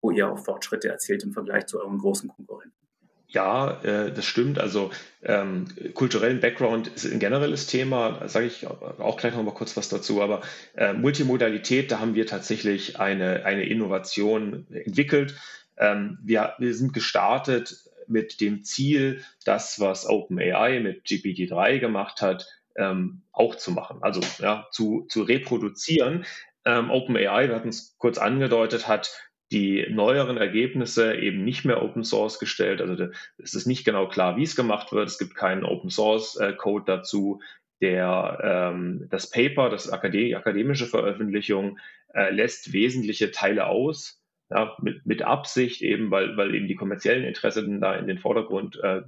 wo 0.00 0.10
ihr 0.10 0.30
auch 0.30 0.38
Fortschritte 0.38 0.88
erzielt 0.88 1.22
im 1.24 1.32
Vergleich 1.32 1.66
zu 1.66 1.80
euren 1.80 1.98
großen 1.98 2.28
Konkurrenten? 2.28 2.85
Ja, 3.28 3.82
äh, 3.82 4.12
das 4.12 4.24
stimmt. 4.24 4.58
Also 4.58 4.90
ähm, 5.22 5.66
kulturellen 5.94 6.40
Background 6.40 6.88
ist 6.88 7.04
ein 7.04 7.18
generelles 7.18 7.66
Thema, 7.66 8.28
sage 8.28 8.46
ich 8.46 8.66
auch 8.66 9.16
gleich 9.16 9.34
noch 9.34 9.42
mal 9.42 9.54
kurz 9.54 9.76
was 9.76 9.88
dazu. 9.88 10.22
Aber 10.22 10.42
äh, 10.76 10.92
Multimodalität, 10.92 11.90
da 11.90 11.98
haben 11.98 12.14
wir 12.14 12.26
tatsächlich 12.26 13.00
eine, 13.00 13.44
eine 13.44 13.64
Innovation 13.64 14.66
entwickelt. 14.70 15.34
Ähm, 15.76 16.18
wir, 16.22 16.54
wir 16.58 16.74
sind 16.74 16.92
gestartet 16.92 17.90
mit 18.06 18.40
dem 18.40 18.62
Ziel, 18.62 19.24
das, 19.44 19.80
was 19.80 20.08
OpenAI 20.08 20.80
mit 20.80 21.04
GPT-3 21.06 21.80
gemacht 21.80 22.22
hat, 22.22 22.46
ähm, 22.76 23.22
auch 23.32 23.56
zu 23.56 23.72
machen, 23.72 23.98
also 24.02 24.20
ja, 24.38 24.68
zu, 24.70 25.06
zu 25.08 25.22
reproduzieren. 25.22 26.24
Ähm, 26.64 26.90
OpenAI, 26.90 27.48
wir 27.48 27.56
hatten 27.56 27.70
es 27.70 27.96
kurz 27.98 28.18
angedeutet, 28.18 28.86
hat 28.86 29.10
die 29.52 29.86
neueren 29.90 30.36
Ergebnisse 30.36 31.14
eben 31.14 31.44
nicht 31.44 31.64
mehr 31.64 31.82
Open 31.82 32.02
Source 32.02 32.38
gestellt. 32.38 32.80
Also 32.80 33.08
es 33.38 33.54
ist 33.54 33.66
nicht 33.66 33.84
genau 33.84 34.08
klar, 34.08 34.36
wie 34.36 34.42
es 34.42 34.56
gemacht 34.56 34.92
wird. 34.92 35.08
Es 35.08 35.18
gibt 35.18 35.36
keinen 35.36 35.64
Open 35.64 35.90
Source 35.90 36.36
äh, 36.36 36.52
Code 36.52 36.84
dazu. 36.86 37.40
Der, 37.80 38.72
ähm, 38.72 39.06
das 39.10 39.30
Paper, 39.30 39.70
das 39.70 39.90
Akadem 39.90 40.34
akademische 40.34 40.86
Veröffentlichung, 40.86 41.78
äh, 42.14 42.30
lässt 42.30 42.72
wesentliche 42.72 43.30
Teile 43.30 43.66
aus. 43.66 44.22
Ja, 44.48 44.76
mit, 44.80 45.04
mit 45.04 45.22
Absicht 45.22 45.82
eben, 45.82 46.12
weil, 46.12 46.36
weil 46.36 46.54
eben 46.54 46.68
die 46.68 46.76
kommerziellen 46.76 47.24
Interessen 47.24 47.80
da 47.80 47.96
in 47.96 48.06
den 48.06 48.18
Vordergrund 48.18 48.78
äh, 48.80 49.02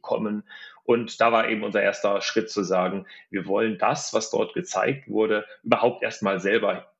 kommen. 0.00 0.42
Und 0.82 1.20
da 1.20 1.30
war 1.30 1.48
eben 1.48 1.62
unser 1.62 1.82
erster 1.82 2.20
Schritt 2.20 2.50
zu 2.50 2.64
sagen, 2.64 3.06
wir 3.30 3.46
wollen 3.46 3.78
das, 3.78 4.12
was 4.12 4.30
dort 4.30 4.54
gezeigt 4.54 5.08
wurde, 5.08 5.46
überhaupt 5.62 6.02
erstmal 6.02 6.40
selber 6.40 6.92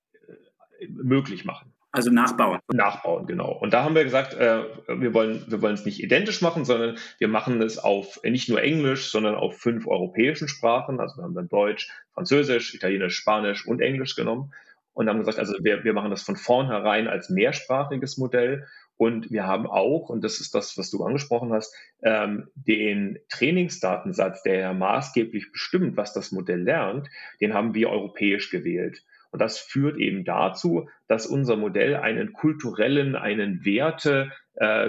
äh, 0.78 0.87
möglich 0.88 1.44
machen. 1.44 1.73
Also 1.96 2.10
nachbauen. 2.10 2.60
Nachbauen, 2.72 3.26
genau. 3.26 3.52
Und 3.52 3.72
da 3.72 3.82
haben 3.82 3.94
wir 3.94 4.04
gesagt, 4.04 4.34
äh, 4.34 4.64
wir, 4.86 5.14
wollen, 5.14 5.44
wir 5.48 5.62
es 5.70 5.86
nicht 5.86 6.02
identisch 6.02 6.42
machen, 6.42 6.66
sondern 6.66 6.98
wir 7.18 7.28
machen 7.28 7.62
es 7.62 7.78
auf 7.78 8.20
nicht 8.22 8.50
nur 8.50 8.62
Englisch, 8.62 9.10
sondern 9.10 9.34
auf 9.34 9.58
fünf 9.58 9.86
europäischen 9.86 10.46
Sprachen. 10.48 11.00
Also 11.00 11.16
wir 11.16 11.24
haben 11.24 11.34
dann 11.34 11.48
Deutsch, 11.48 11.90
Französisch, 12.12 12.74
Italienisch, 12.74 13.16
Spanisch 13.16 13.66
und 13.66 13.80
Englisch 13.80 14.14
genommen 14.14 14.52
und 14.92 15.08
haben 15.08 15.18
gesagt, 15.18 15.38
also 15.38 15.54
wir, 15.62 15.84
wir 15.84 15.92
machen 15.92 16.10
das 16.10 16.22
von 16.22 16.36
vornherein 16.36 17.08
als 17.08 17.30
mehrsprachiges 17.30 18.18
Modell. 18.18 18.66
Und 18.98 19.30
wir 19.30 19.46
haben 19.46 19.66
auch, 19.66 20.08
und 20.08 20.24
das 20.24 20.40
ist 20.40 20.54
das, 20.54 20.78
was 20.78 20.90
du 20.90 21.04
angesprochen 21.04 21.52
hast, 21.52 21.74
ähm, 22.02 22.48
den 22.54 23.18
Trainingsdatensatz, 23.28 24.42
der 24.42 24.58
ja 24.58 24.72
maßgeblich 24.72 25.52
bestimmt, 25.52 25.98
was 25.98 26.14
das 26.14 26.32
Modell 26.32 26.62
lernt, 26.62 27.08
den 27.40 27.52
haben 27.52 27.74
wir 27.74 27.90
europäisch 27.90 28.50
gewählt. 28.50 29.02
Und 29.37 29.40
das 29.40 29.59
führt 29.59 29.99
eben 29.99 30.25
dazu, 30.25 30.88
dass 31.09 31.26
unser 31.26 31.57
Modell 31.57 31.97
einen 31.97 32.33
kulturellen, 32.33 33.14
einen 33.16 33.66
Werte, 33.66 34.33
äh, 34.55 34.88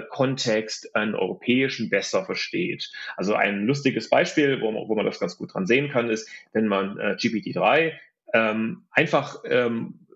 einen 0.93 1.15
europäischen 1.15 1.89
besser 1.89 2.23
versteht. 2.23 2.89
Also 3.17 3.35
ein 3.35 3.65
lustiges 3.65 4.07
Beispiel, 4.09 4.61
wo 4.61 4.71
man, 4.71 4.87
wo 4.87 4.95
man 4.95 5.05
das 5.05 5.19
ganz 5.19 5.37
gut 5.37 5.53
dran 5.53 5.65
sehen 5.65 5.89
kann, 5.89 6.09
ist, 6.09 6.29
wenn 6.53 6.65
man 6.65 6.97
äh, 6.97 7.17
GPT-3 7.19 7.91
ähm, 8.33 8.85
einfach 8.89 9.43
ähm, 9.43 10.06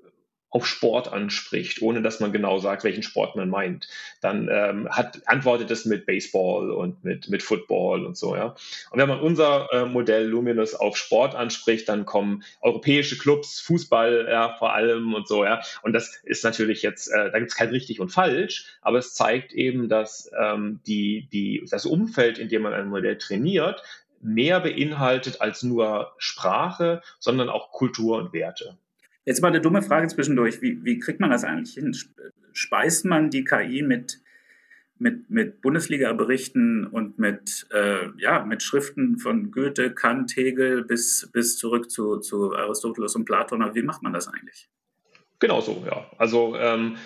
auf 0.52 0.68
Sport 0.68 1.12
anspricht, 1.12 1.82
ohne 1.82 2.02
dass 2.02 2.20
man 2.20 2.34
genau 2.34 2.60
sagt, 2.60 2.84
welchen 2.84 3.04
Sport 3.04 3.38
man 3.38 3.50
meint. 3.50 3.88
Dann 4.20 4.50
ähm, 4.52 4.90
hat, 4.90 5.22
antwortet 5.26 5.72
es 5.72 5.86
mit 5.86 6.06
Baseball 6.06 6.72
und 6.72 7.04
mit, 7.06 7.30
mit 7.30 7.42
Football 7.42 8.06
und 8.06 8.18
so, 8.18 8.36
ja. 8.36 8.56
Und 8.92 9.00
wenn 9.00 9.08
man 9.08 9.22
unser 9.22 9.70
äh, 9.72 9.86
Modell 9.86 10.28
Luminous 10.28 10.76
auf 10.76 10.98
Sport 10.98 11.36
anspricht, 11.36 11.88
dann 11.88 12.06
kommen 12.06 12.44
europäische 12.60 13.18
Clubs, 13.18 13.62
Fußball 13.62 14.28
ja, 14.30 14.56
vor 14.60 14.74
allem 14.74 15.14
und 15.14 15.28
so, 15.28 15.46
ja. 15.46 15.62
Und 15.84 15.94
das 15.94 16.20
ist 16.24 16.44
natürlich 16.44 16.82
jetzt, 16.82 17.08
äh, 17.08 17.32
da 17.32 17.40
gibt 17.40 17.52
es 17.52 17.58
kein 17.58 17.70
richtig 17.70 18.02
und 18.02 18.10
falsch, 18.10 18.66
aber 18.82 18.98
es 18.98 19.14
zeigt 19.14 19.54
eben, 19.54 19.88
dass 19.88 20.30
ähm, 20.38 20.82
die, 20.86 21.30
die, 21.32 21.66
das 21.72 21.86
Umfeld, 21.86 22.38
in 22.38 22.50
dem 22.50 22.64
man 22.64 22.74
ein 22.74 22.90
Modell 22.90 23.18
trainiert, 23.18 23.84
mehr 24.22 24.60
beinhaltet 24.60 25.40
als 25.40 25.64
nur 25.64 26.12
Sprache, 26.18 27.02
sondern 27.20 27.50
auch 27.50 27.72
Kultur 27.72 28.18
und 28.18 28.34
Werte. 28.34 28.78
Jetzt 29.26 29.42
mal 29.42 29.50
eine 29.50 29.62
dumme 29.62 29.82
Frage 29.82 30.08
zwischendurch. 30.08 30.62
Wie, 30.62 30.84
wie 30.84 31.00
kriegt 31.00 31.20
man 31.20 31.30
das 31.30 31.44
eigentlich 31.44 31.76
hin? 31.76 31.96
Speist 32.54 33.06
man 33.06 33.30
die 33.30 33.44
KI 33.44 33.84
mit, 33.84 34.22
mit, 34.98 35.30
mit 35.30 35.62
Bundesliga-Berichten 35.62 36.88
und 36.88 37.20
mit, 37.20 37.68
äh, 37.72 38.10
ja, 38.18 38.44
mit 38.44 38.64
Schriften 38.64 39.20
von 39.20 39.52
Goethe, 39.52 39.94
Kant, 39.94 40.36
Hegel 40.36 40.84
bis, 40.84 41.30
bis 41.32 41.58
zurück 41.58 41.92
zu, 41.92 42.18
zu 42.18 42.56
Aristoteles 42.56 43.16
und 43.16 43.26
Platon? 43.26 43.76
Wie 43.76 43.84
macht 43.84 44.02
man 44.02 44.14
das 44.14 44.28
eigentlich? 44.28 44.70
Genau 45.42 45.60
so, 45.60 45.84
ja. 45.88 46.06
Also 46.20 46.56
ähm, 46.56 46.98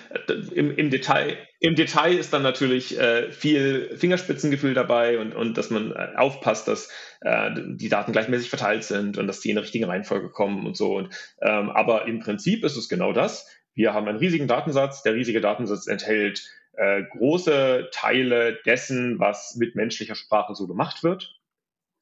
im, 0.53 0.75
im, 0.75 0.89
Detail, 0.89 1.37
im 1.61 1.75
Detail 1.75 2.17
ist 2.17 2.33
dann 2.33 2.43
natürlich 2.43 2.99
äh, 2.99 3.31
viel 3.31 3.95
Fingerspitzengefühl 3.95 4.73
dabei 4.73 5.19
und, 5.19 5.33
und 5.33 5.57
dass 5.57 5.69
man 5.69 5.93
äh, 5.93 6.09
aufpasst, 6.17 6.67
dass 6.67 6.89
äh, 7.21 7.51
die 7.55 7.87
Daten 7.87 8.11
gleichmäßig 8.11 8.49
verteilt 8.49 8.83
sind 8.83 9.17
und 9.17 9.27
dass 9.27 9.39
die 9.39 9.51
in 9.51 9.55
der 9.55 9.63
richtigen 9.63 9.85
Reihenfolge 9.85 10.29
kommen 10.29 10.67
und 10.67 10.75
so. 10.75 10.97
Und, 10.97 11.15
ähm, 11.41 11.69
aber 11.69 12.07
im 12.07 12.19
Prinzip 12.19 12.65
ist 12.65 12.75
es 12.75 12.89
genau 12.89 13.13
das. 13.13 13.49
Wir 13.73 13.93
haben 13.93 14.09
einen 14.09 14.19
riesigen 14.19 14.49
Datensatz. 14.49 15.01
Der 15.01 15.15
riesige 15.15 15.39
Datensatz 15.39 15.87
enthält 15.87 16.45
äh, 16.73 17.03
große 17.03 17.87
Teile 17.93 18.59
dessen, 18.65 19.17
was 19.17 19.55
mit 19.55 19.75
menschlicher 19.75 20.15
Sprache 20.15 20.55
so 20.55 20.67
gemacht 20.67 21.05
wird 21.05 21.34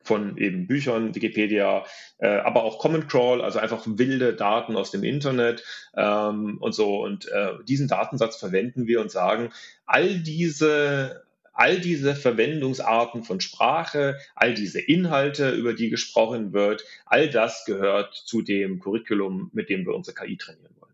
von 0.03 0.37
eben 0.37 0.67
Büchern, 0.67 1.15
Wikipedia, 1.15 1.85
äh, 2.17 2.27
aber 2.27 2.63
auch 2.63 2.79
Common 2.79 3.07
Crawl, 3.07 3.41
also 3.41 3.59
einfach 3.59 3.83
wilde 3.85 4.33
Daten 4.33 4.75
aus 4.75 4.91
dem 4.91 5.03
Internet 5.03 5.63
ähm, 5.95 6.57
und 6.59 6.73
so. 6.73 7.01
Und 7.01 7.27
äh, 7.29 7.53
diesen 7.67 7.87
Datensatz 7.87 8.37
verwenden 8.37 8.87
wir 8.87 9.01
und 9.01 9.11
sagen, 9.11 9.49
all 9.85 10.19
diese 10.19 11.23
all 11.53 11.79
diese 11.79 12.15
Verwendungsarten 12.15 13.23
von 13.23 13.39
Sprache, 13.39 14.17
all 14.35 14.55
diese 14.55 14.81
Inhalte, 14.81 15.51
über 15.51 15.73
die 15.73 15.89
gesprochen 15.89 16.51
wird, 16.51 16.83
all 17.05 17.29
das 17.29 17.63
gehört 17.65 18.15
zu 18.15 18.41
dem 18.41 18.79
Curriculum, 18.79 19.51
mit 19.53 19.69
dem 19.69 19.85
wir 19.85 19.93
unsere 19.93 20.15
KI 20.15 20.35
trainieren 20.35 20.73
wollen. 20.79 20.93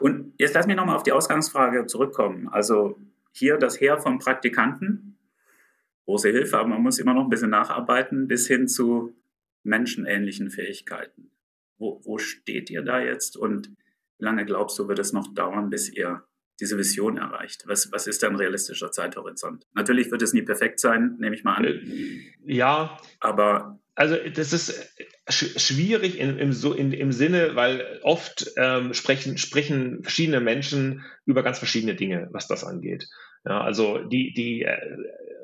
Und 0.00 0.34
jetzt 0.38 0.54
lass 0.54 0.66
mich 0.66 0.74
nochmal 0.74 0.96
auf 0.96 1.04
die 1.04 1.12
Ausgangsfrage 1.12 1.86
zurückkommen. 1.86 2.48
Also 2.48 2.98
hier 3.32 3.56
das 3.56 3.80
Heer 3.80 3.98
von 3.98 4.18
Praktikanten, 4.18 5.13
große 6.04 6.30
Hilfe, 6.30 6.58
aber 6.58 6.68
man 6.68 6.82
muss 6.82 6.98
immer 6.98 7.14
noch 7.14 7.24
ein 7.24 7.30
bisschen 7.30 7.50
nacharbeiten 7.50 8.28
bis 8.28 8.46
hin 8.46 8.68
zu 8.68 9.16
menschenähnlichen 9.62 10.50
Fähigkeiten. 10.50 11.30
Wo, 11.78 12.00
wo 12.04 12.18
steht 12.18 12.70
ihr 12.70 12.82
da 12.82 13.00
jetzt 13.00 13.36
und 13.36 13.68
wie 14.18 14.24
lange 14.24 14.44
glaubst 14.44 14.78
du, 14.78 14.88
wird 14.88 14.98
es 14.98 15.12
noch 15.12 15.34
dauern, 15.34 15.70
bis 15.70 15.92
ihr 15.92 16.22
diese 16.60 16.78
Vision 16.78 17.16
erreicht? 17.16 17.64
Was, 17.66 17.90
was 17.90 18.06
ist 18.06 18.22
ein 18.22 18.36
realistischer 18.36 18.92
Zeithorizont? 18.92 19.66
Natürlich 19.74 20.10
wird 20.10 20.22
es 20.22 20.32
nie 20.32 20.42
perfekt 20.42 20.78
sein, 20.78 21.16
nehme 21.18 21.34
ich 21.34 21.44
mal 21.44 21.54
an. 21.54 21.64
Äh, 21.64 21.80
ja. 22.44 22.96
Aber. 23.20 23.80
Also, 23.96 24.16
das 24.16 24.52
ist 24.52 24.92
schwierig 25.28 26.18
im, 26.18 26.36
im, 26.36 26.52
so 26.52 26.72
in, 26.72 26.92
im 26.92 27.12
Sinne, 27.12 27.54
weil 27.54 28.00
oft 28.02 28.50
ähm, 28.56 28.92
sprechen, 28.92 29.38
sprechen 29.38 30.02
verschiedene 30.02 30.40
Menschen 30.40 31.04
über 31.26 31.44
ganz 31.44 31.58
verschiedene 31.58 31.94
Dinge, 31.94 32.28
was 32.32 32.48
das 32.48 32.64
angeht. 32.64 33.08
Ja, 33.44 33.60
also 33.60 33.98
die, 33.98 34.32
die 34.32 34.62
äh, 34.62 34.96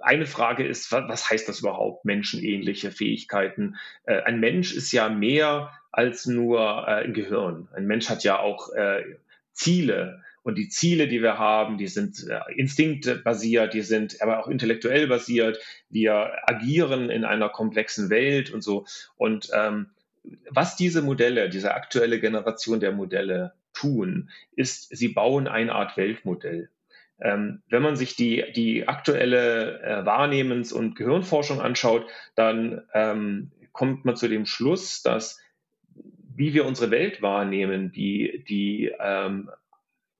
eine 0.02 0.26
Frage 0.26 0.66
ist, 0.66 0.90
was 0.92 1.30
heißt 1.30 1.48
das 1.48 1.60
überhaupt, 1.60 2.04
menschenähnliche 2.04 2.90
Fähigkeiten? 2.90 3.76
Äh, 4.04 4.22
ein 4.22 4.40
Mensch 4.40 4.74
ist 4.74 4.92
ja 4.92 5.08
mehr 5.08 5.72
als 5.92 6.26
nur 6.26 6.60
äh, 6.60 7.04
ein 7.04 7.14
Gehirn. 7.14 7.68
Ein 7.72 7.86
Mensch 7.86 8.08
hat 8.08 8.24
ja 8.24 8.38
auch 8.38 8.72
äh, 8.72 9.02
Ziele. 9.52 10.22
Und 10.42 10.56
die 10.56 10.68
Ziele, 10.68 11.06
die 11.06 11.22
wir 11.22 11.38
haben, 11.38 11.76
die 11.76 11.86
sind 11.86 12.26
instinktbasiert, 12.56 13.74
die 13.74 13.82
sind 13.82 14.22
aber 14.22 14.38
auch 14.38 14.48
intellektuell 14.48 15.06
basiert. 15.06 15.58
Wir 15.90 16.32
agieren 16.48 17.10
in 17.10 17.26
einer 17.26 17.50
komplexen 17.50 18.08
Welt 18.08 18.50
und 18.50 18.62
so. 18.62 18.86
Und 19.16 19.50
ähm, 19.52 19.90
was 20.48 20.76
diese 20.76 21.02
Modelle, 21.02 21.50
diese 21.50 21.74
aktuelle 21.74 22.20
Generation 22.20 22.80
der 22.80 22.92
Modelle 22.92 23.52
tun, 23.74 24.30
ist, 24.56 24.88
sie 24.96 25.08
bauen 25.08 25.46
eine 25.46 25.74
Art 25.74 25.96
Weltmodell. 25.96 26.70
Ähm, 27.22 27.62
wenn 27.68 27.82
man 27.82 27.96
sich 27.96 28.16
die, 28.16 28.44
die 28.54 28.88
aktuelle 28.88 29.80
äh, 29.82 30.06
Wahrnehmens- 30.06 30.72
und 30.72 30.96
Gehirnforschung 30.96 31.60
anschaut, 31.60 32.06
dann 32.34 32.82
ähm, 32.94 33.50
kommt 33.72 34.04
man 34.04 34.16
zu 34.16 34.28
dem 34.28 34.46
Schluss, 34.46 35.02
dass 35.02 35.38
wie 36.34 36.54
wir 36.54 36.64
unsere 36.64 36.90
Welt 36.90 37.20
wahrnehmen, 37.20 37.92
die, 37.92 38.44
die, 38.48 38.92
ähm, 38.98 39.50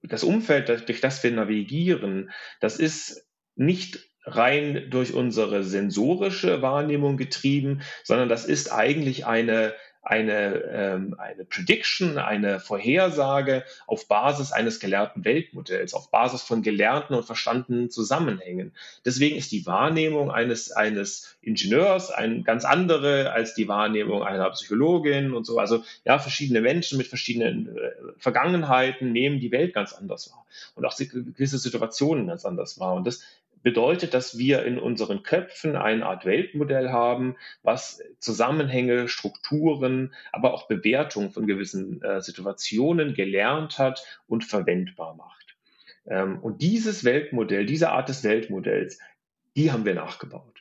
das 0.03 0.23
Umfeld, 0.23 0.69
durch 0.87 1.01
das 1.01 1.23
wir 1.23 1.31
navigieren, 1.31 2.29
das 2.59 2.77
ist 2.77 3.27
nicht 3.55 4.11
rein 4.23 4.87
durch 4.91 5.13
unsere 5.13 5.63
sensorische 5.63 6.61
Wahrnehmung 6.61 7.17
getrieben, 7.17 7.81
sondern 8.03 8.29
das 8.29 8.45
ist 8.45 8.71
eigentlich 8.71 9.25
eine 9.25 9.73
eine, 10.01 10.55
ähm, 10.71 11.15
eine 11.19 11.45
Prediction, 11.45 12.17
eine 12.17 12.59
Vorhersage 12.59 13.63
auf 13.85 14.07
Basis 14.07 14.51
eines 14.51 14.79
gelernten 14.79 15.23
Weltmodells, 15.25 15.93
auf 15.93 16.09
Basis 16.09 16.41
von 16.41 16.63
gelernten 16.63 17.13
und 17.13 17.23
verstandenen 17.23 17.89
Zusammenhängen. 17.89 18.73
Deswegen 19.05 19.37
ist 19.37 19.51
die 19.51 19.65
Wahrnehmung 19.65 20.31
eines, 20.31 20.71
eines 20.71 21.37
Ingenieurs 21.41 22.09
ein 22.09 22.43
ganz 22.43 22.65
andere 22.65 23.31
als 23.31 23.53
die 23.53 23.67
Wahrnehmung 23.67 24.23
einer 24.23 24.49
Psychologin 24.49 25.33
und 25.33 25.45
so. 25.45 25.59
Also 25.59 25.83
ja, 26.03 26.17
verschiedene 26.17 26.61
Menschen 26.61 26.97
mit 26.97 27.07
verschiedenen 27.07 27.77
äh, 27.77 27.91
Vergangenheiten 28.17 29.11
nehmen 29.11 29.39
die 29.39 29.51
Welt 29.51 29.73
ganz 29.73 29.93
anders 29.93 30.31
wahr 30.31 30.45
und 30.75 30.85
auch 30.85 30.97
gewisse 30.97 31.57
Situationen 31.57 32.27
ganz 32.27 32.45
anders 32.45 32.79
wahr. 32.79 32.95
Und 32.95 33.05
das 33.05 33.21
bedeutet, 33.63 34.13
dass 34.13 34.37
wir 34.37 34.63
in 34.65 34.79
unseren 34.79 35.23
Köpfen 35.23 35.75
eine 35.75 36.05
Art 36.05 36.25
Weltmodell 36.25 36.89
haben, 36.89 37.35
was 37.63 38.01
Zusammenhänge, 38.19 39.07
Strukturen, 39.07 40.13
aber 40.31 40.53
auch 40.53 40.67
Bewertungen 40.67 41.31
von 41.31 41.47
gewissen 41.47 42.01
äh, 42.01 42.21
Situationen 42.21 43.13
gelernt 43.13 43.77
hat 43.77 44.03
und 44.27 44.43
verwendbar 44.43 45.15
macht. 45.15 45.55
Ähm, 46.07 46.39
und 46.39 46.61
dieses 46.61 47.03
Weltmodell, 47.03 47.65
diese 47.65 47.91
Art 47.91 48.09
des 48.09 48.23
Weltmodells, 48.23 48.99
die 49.55 49.71
haben 49.71 49.85
wir 49.85 49.95
nachgebaut. 49.95 50.51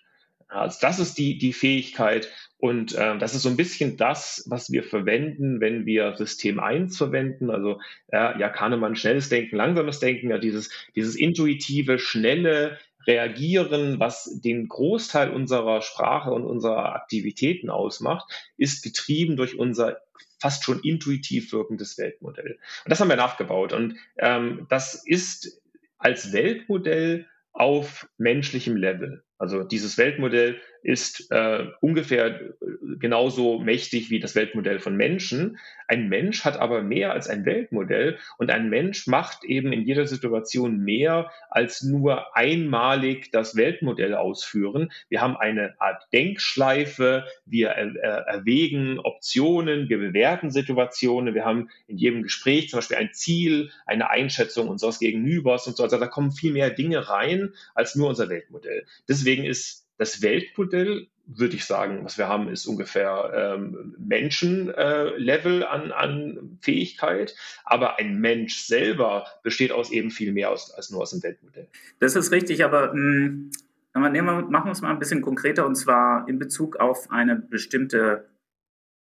Also 0.49 0.79
das 0.81 0.99
ist 0.99 1.17
die, 1.17 1.39
die 1.39 1.53
Fähigkeit 1.53 2.29
und 2.59 2.95
äh, 2.95 3.17
das 3.19 3.35
ist 3.35 3.43
so 3.43 3.49
ein 3.49 3.57
bisschen 3.57 3.97
das, 3.97 4.45
was 4.49 4.71
wir 4.73 4.83
verwenden, 4.83 5.61
wenn 5.61 5.87
wir 5.87 6.17
System 6.17 6.59
1 6.59 6.97
verwenden. 6.97 7.51
Also 7.51 7.81
ja, 8.13 8.37
ja 8.37 8.49
Kahnemann, 8.49 8.97
schnelles 8.97 9.29
Denken, 9.29 9.57
langsames 9.57 10.01
Denken, 10.01 10.31
ja, 10.31 10.39
dieses, 10.39 10.71
dieses 10.97 11.15
intuitive, 11.15 12.01
schnelle, 12.01 12.79
reagieren, 13.11 13.99
was 13.99 14.41
den 14.41 14.69
Großteil 14.69 15.33
unserer 15.33 15.83
Sprache 15.83 16.31
und 16.31 16.45
unserer 16.45 16.95
Aktivitäten 16.95 17.69
ausmacht, 17.69 18.31
ist 18.57 18.83
getrieben 18.85 19.37
durch 19.37 19.59
unser 19.59 19.99
fast 20.39 20.65
schon 20.65 20.81
intuitiv 20.81 21.53
wirkendes 21.53 21.99
Weltmodell. 21.99 22.59
Und 22.85 22.91
das 22.91 23.01
haben 23.01 23.09
wir 23.09 23.17
nachgebaut. 23.17 23.73
Und 23.73 23.97
ähm, 24.17 24.67
das 24.71 24.95
ist 25.05 25.61
als 25.99 26.33
Weltmodell 26.33 27.27
auf 27.53 28.09
menschlichem 28.17 28.77
Level. 28.77 29.25
Also 29.41 29.65
dieses 29.65 29.97
Weltmodell 29.97 30.61
ist 30.83 31.31
äh, 31.31 31.67
ungefähr 31.81 32.41
äh, 32.41 32.51
genauso 32.99 33.59
mächtig 33.59 34.11
wie 34.11 34.21
das 34.21 34.35
Weltmodell 34.35 34.81
von 34.81 34.97
Menschen. 34.97 35.59
Ein 35.89 36.09
Mensch 36.09 36.45
hat 36.45 36.59
aber 36.59 36.83
mehr 36.83 37.13
als 37.13 37.27
ein 37.29 37.45
Weltmodell 37.47 38.19
und 38.39 38.51
ein 38.51 38.69
Mensch 38.69 39.07
macht 39.07 39.45
eben 39.45 39.73
in 39.73 39.83
jeder 39.83 40.07
Situation 40.07 40.79
mehr 40.79 41.31
als 41.49 41.83
nur 41.83 42.37
einmalig 42.37 43.33
das 43.33 43.57
Weltmodell 43.57 44.15
ausführen. 44.15 44.93
Wir 45.09 45.23
haben 45.23 45.37
eine 45.37 45.75
Art 45.81 46.07
Denkschleife, 46.13 47.25
wir 47.47 47.71
äh, 47.71 47.97
erwägen 48.03 48.99
Optionen, 48.99 49.89
wir 49.89 49.99
bewerten 49.99 50.51
Situationen, 50.51 51.35
wir 51.35 51.47
haben 51.47 51.71
in 51.89 51.97
jedem 51.97 52.23
Gespräch 52.23 52.69
zum 52.69 52.79
Beispiel 52.79 52.99
ein 52.99 53.11
Ziel, 53.15 53.71
eine 53.87 54.11
Einschätzung 54.11 54.69
unseres 54.69 54.99
Gegenübers 54.99 55.67
und 55.67 55.79
so. 55.79 55.83
Also 55.83 55.99
da 55.99 56.07
kommen 56.07 56.31
viel 56.31 56.53
mehr 56.53 56.69
Dinge 56.69 57.09
rein 57.09 57.55
als 57.75 57.97
nur 57.97 58.09
unser 58.09 58.29
Weltmodell. 58.29 58.85
Deswegen 59.09 59.30
ist 59.39 59.87
das 59.99 60.23
Weltmodell, 60.23 61.09
würde 61.27 61.55
ich 61.55 61.65
sagen, 61.65 62.05
was 62.05 62.19
wir 62.19 62.29
haben, 62.29 62.49
ist 62.49 62.67
ungefähr 62.67 63.33
ähm, 63.35 63.95
Menschenlevel 63.99 65.63
äh, 65.63 65.65
an, 65.65 65.93
an 65.93 66.59
Fähigkeit. 66.61 67.37
Aber 67.65 67.99
ein 67.99 68.19
Mensch 68.19 68.63
selber 68.63 69.27
besteht 69.43 69.73
aus 69.73 69.91
eben 69.91 70.11
viel 70.11 70.33
mehr 70.33 70.51
aus, 70.51 70.73
als 70.73 70.91
nur 70.91 71.03
aus 71.03 71.11
dem 71.11 71.23
Weltmodell. 71.23 71.69
Das 71.99 72.17
ist 72.17 72.33
richtig, 72.33 72.65
aber 72.65 72.93
mh, 72.95 73.51
hm, 73.95 74.13
nehmen 74.13 74.51
machen 74.51 74.67
wir 74.67 74.73
es 74.73 74.81
mal 74.81 74.91
ein 74.91 74.99
bisschen 74.99 75.21
konkreter 75.21 75.67
und 75.67 75.77
zwar 75.77 76.29
in 76.29 76.39
Bezug 76.39 76.77
auf 76.77 77.11
eine 77.11 77.37
bestimmte 77.37 78.29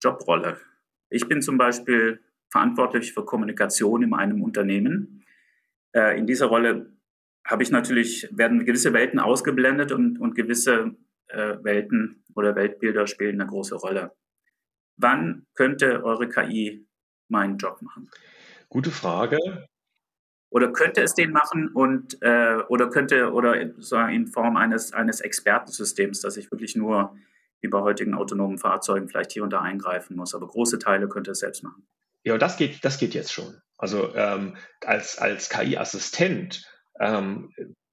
Jobrolle. 0.03 0.59
Ich 1.11 1.29
bin 1.29 1.43
zum 1.43 1.59
Beispiel 1.59 2.21
verantwortlich 2.51 3.13
für 3.13 3.25
Kommunikation 3.25 4.03
in 4.03 4.15
einem 4.15 4.43
Unternehmen. 4.43 5.25
Äh, 5.95 6.19
in 6.19 6.27
dieser 6.27 6.47
Rolle 6.47 6.92
habe 7.45 7.63
ich 7.63 7.71
natürlich, 7.71 8.29
werden 8.31 8.65
gewisse 8.65 8.93
Welten 8.93 9.19
ausgeblendet 9.19 9.93
und, 9.93 10.19
und 10.19 10.35
gewisse 10.35 10.95
äh, 11.29 11.57
Welten 11.63 12.25
oder 12.35 12.55
Weltbilder 12.55 13.07
spielen 13.07 13.41
eine 13.41 13.51
große 13.51 13.75
Rolle. 13.75 14.13
Wann 14.97 15.47
könnte 15.55 16.05
eure 16.05 16.29
KI 16.29 16.87
meinen 17.29 17.59
Job 17.59 17.83
machen? 17.83 18.11
Gute 18.69 18.91
Frage. 18.91 19.39
Oder 20.51 20.71
könnte 20.71 21.03
es 21.03 21.15
den 21.15 21.33
machen 21.33 21.69
und 21.69 22.19
äh, 22.21 22.59
oder 22.69 22.91
könnte 22.91 23.33
oder 23.33 23.59
in 23.59 24.27
Form 24.27 24.57
eines 24.57 24.93
eines 24.93 25.21
Expertensystems, 25.23 26.21
dass 26.21 26.37
ich 26.37 26.51
wirklich 26.51 26.77
nur 26.77 27.17
wie 27.63 27.69
bei 27.69 27.81
heutigen 27.81 28.15
autonomen 28.15 28.59
Fahrzeugen 28.59 29.09
vielleicht 29.09 29.33
hier 29.33 29.45
und 29.45 29.51
da 29.51 29.63
eingreifen 29.63 30.17
muss, 30.17 30.35
aber 30.35 30.47
große 30.47 30.79
Teile 30.79 31.09
könnte 31.09 31.31
es 31.31 31.39
selbst 31.39 31.63
machen. 31.63 31.87
Ja, 32.25 32.37
das 32.37 32.57
geht, 32.57 32.85
das 32.85 32.99
geht 32.99 33.15
jetzt 33.15 33.33
schon. 33.33 33.61
Also 33.79 34.15
ähm, 34.15 34.57
als, 34.85 35.19
als 35.19 35.49
KI-Assistent 35.49 36.65
ähm, 37.03 37.51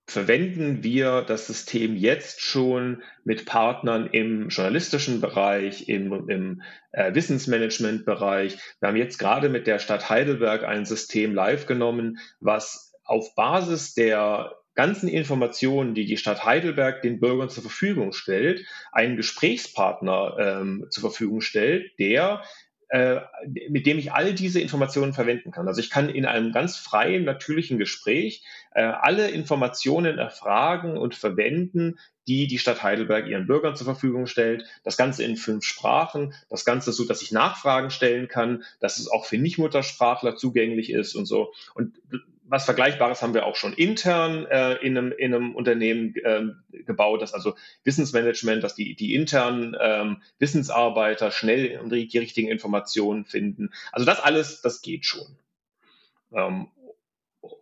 verwenden 0.08 0.84
wir 0.84 1.22
das 1.22 1.48
System 1.48 1.96
jetzt 1.96 2.42
schon 2.42 3.04
mit 3.24 3.46
Partnern 3.46 4.08
im 4.08 4.50
journalistischen 4.50 5.22
Bereich, 5.22 5.88
im, 5.88 6.30
im 6.30 6.62
äh, 6.92 7.14
Wissensmanagement-Bereich. 7.14 8.58
Wir 8.80 8.90
haben 8.90 8.98
jetzt 8.98 9.20
gerade 9.20 9.50
mit 9.50 9.68
der 9.68 9.80
Stadt 9.80 10.10
Heidelberg 10.10 10.64
ein 10.64 10.86
System 10.86 11.36
live 11.36 11.68
genommen, 11.68 12.18
was 12.40 12.94
auf 13.04 13.36
Basis 13.36 13.94
der 13.94 14.56
ganzen 14.74 15.10
Informationen, 15.10 15.94
die 15.94 16.06
die 16.06 16.18
Stadt 16.18 16.46
Heidelberg 16.46 17.02
den 17.02 17.20
Bürgern 17.20 17.50
zur 17.50 17.64
Verfügung 17.64 18.14
stellt, 18.14 18.66
einen 18.92 19.18
Gesprächspartner 19.18 20.38
ähm, 20.40 20.88
zur 20.90 21.02
Verfügung 21.02 21.42
stellt, 21.42 21.92
der 22.00 22.42
äh, 22.90 23.22
mit 23.70 23.86
dem 23.86 24.00
ich 24.00 24.14
all 24.14 24.34
diese 24.34 24.60
Informationen 24.60 25.14
verwenden 25.14 25.52
kann. 25.52 25.68
Also 25.68 25.80
ich 25.80 25.92
kann 25.92 26.10
in 26.10 26.26
einem 26.26 26.52
ganz 26.52 26.76
freien, 26.76 27.24
natürlichen 27.24 27.78
Gespräch 27.78 28.44
äh, 28.74 28.82
alle 28.82 29.30
Informationen 29.30 30.18
erfragen 30.18 30.98
und 30.98 31.14
verwenden, 31.14 32.00
die 32.28 32.48
die 32.48 32.58
Stadt 32.58 32.82
Heidelberg 32.82 33.28
ihren 33.28 33.46
Bürgern 33.46 33.76
zur 33.76 33.86
Verfügung 33.86 34.26
stellt. 34.26 34.66
Das 34.84 34.98
Ganze 34.98 35.24
in 35.24 35.38
fünf 35.38 35.66
Sprachen. 35.66 36.34
Das 36.50 36.66
Ganze 36.66 36.92
so, 36.92 37.06
dass 37.06 37.22
ich 37.22 37.32
Nachfragen 37.32 37.92
stellen 37.92 38.28
kann, 38.28 38.64
dass 38.80 38.98
es 38.98 39.08
auch 39.08 39.26
für 39.26 39.38
Nichtmuttersprachler 39.38 40.36
zugänglich 40.36 40.92
ist 40.92 41.16
und 41.16 41.26
so. 41.26 41.54
Und 41.76 42.00
was 42.50 42.66
Vergleichbares 42.66 43.22
haben 43.22 43.34
wir 43.34 43.46
auch 43.46 43.56
schon 43.56 43.74
intern 43.74 44.46
äh, 44.48 44.76
in, 44.76 44.98
einem, 44.98 45.12
in 45.12 45.34
einem 45.34 45.56
Unternehmen 45.56 46.16
äh, 46.16 46.84
gebaut, 46.84 47.22
dass 47.22 47.34
also 47.34 47.56
Wissensmanagement, 47.84 48.64
dass 48.64 48.74
die, 48.74 48.96
die 48.96 49.14
internen 49.14 49.76
ähm, 49.80 50.22
Wissensarbeiter 50.40 51.32
schnell 51.32 51.80
die, 51.90 52.08
die 52.08 52.18
richtigen 52.18 52.50
Informationen 52.50 53.26
finden. 53.26 53.70
Also 53.92 54.06
das 54.06 54.20
alles, 54.20 54.62
das 54.62 54.82
geht 54.82 55.06
schon. 55.06 55.38
Ähm, 56.34 56.68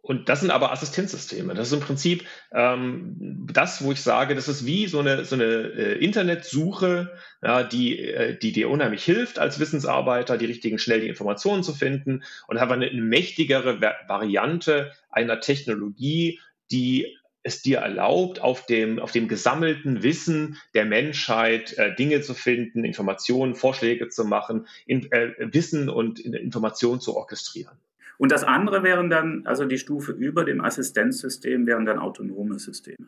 und 0.08 0.30
das 0.30 0.40
sind 0.40 0.52
aber 0.52 0.72
Assistenzsysteme. 0.72 1.54
Das 1.54 1.68
ist 1.68 1.74
im 1.74 1.82
Prinzip 1.82 2.24
ähm, 2.54 3.46
das, 3.52 3.84
wo 3.84 3.92
ich 3.92 4.02
sage, 4.02 4.36
das 4.36 4.48
ist 4.48 4.66
wie 4.66 4.88
so 4.88 5.00
eine, 5.00 5.26
so 5.26 5.36
eine 5.36 5.44
äh, 5.44 6.04
Internetsuche, 6.04 7.12
ja, 7.44 7.64
die, 7.64 8.00
äh, 8.00 8.38
die 8.38 8.54
dir 8.54 8.70
unheimlich 8.70 9.04
hilft 9.04 9.38
als 9.38 9.60
Wissensarbeiter, 9.60 10.38
die 10.38 10.46
richtigen, 10.46 10.80
schnell 10.80 11.02
die 11.02 11.10
Informationen 11.10 11.62
zu 11.62 11.74
finden 11.74 12.24
und 12.48 12.62
habe 12.62 12.76
eine, 12.76 12.88
eine 12.88 13.02
mächtigere 13.02 13.82
Variante 14.08 14.94
einer 15.10 15.42
Technologie, 15.42 16.40
die 16.72 17.18
es 17.44 17.62
dir 17.62 17.80
erlaubt, 17.80 18.40
auf 18.40 18.66
dem, 18.66 19.00
auf 19.00 19.12
dem 19.12 19.28
gesammelten 19.28 20.04
Wissen 20.04 20.58
der 20.74 20.86
Menschheit 20.86 21.78
äh, 21.78 21.94
Dinge 21.94 22.22
zu 22.22 22.34
finden, 22.34 22.86
Informationen, 22.86 23.56
Vorschläge 23.56 24.08
zu 24.08 24.24
machen, 24.24 24.68
in, 24.86 25.12
äh, 25.12 25.34
Wissen 25.40 25.90
und 25.90 26.22
Informationen 26.22 27.02
zu 27.02 27.18
orchestrieren. 27.18 27.78
Und 28.18 28.32
das 28.32 28.44
andere 28.44 28.84
wären 28.84 29.10
dann, 29.10 29.46
also 29.46 29.66
die 29.66 29.78
Stufe 29.78 30.12
über 30.12 30.44
dem 30.44 30.62
Assistenzsystem, 30.62 31.68
wären 31.68 31.86
dann 31.86 32.00
autonome 32.00 32.60
Systeme. 32.60 33.08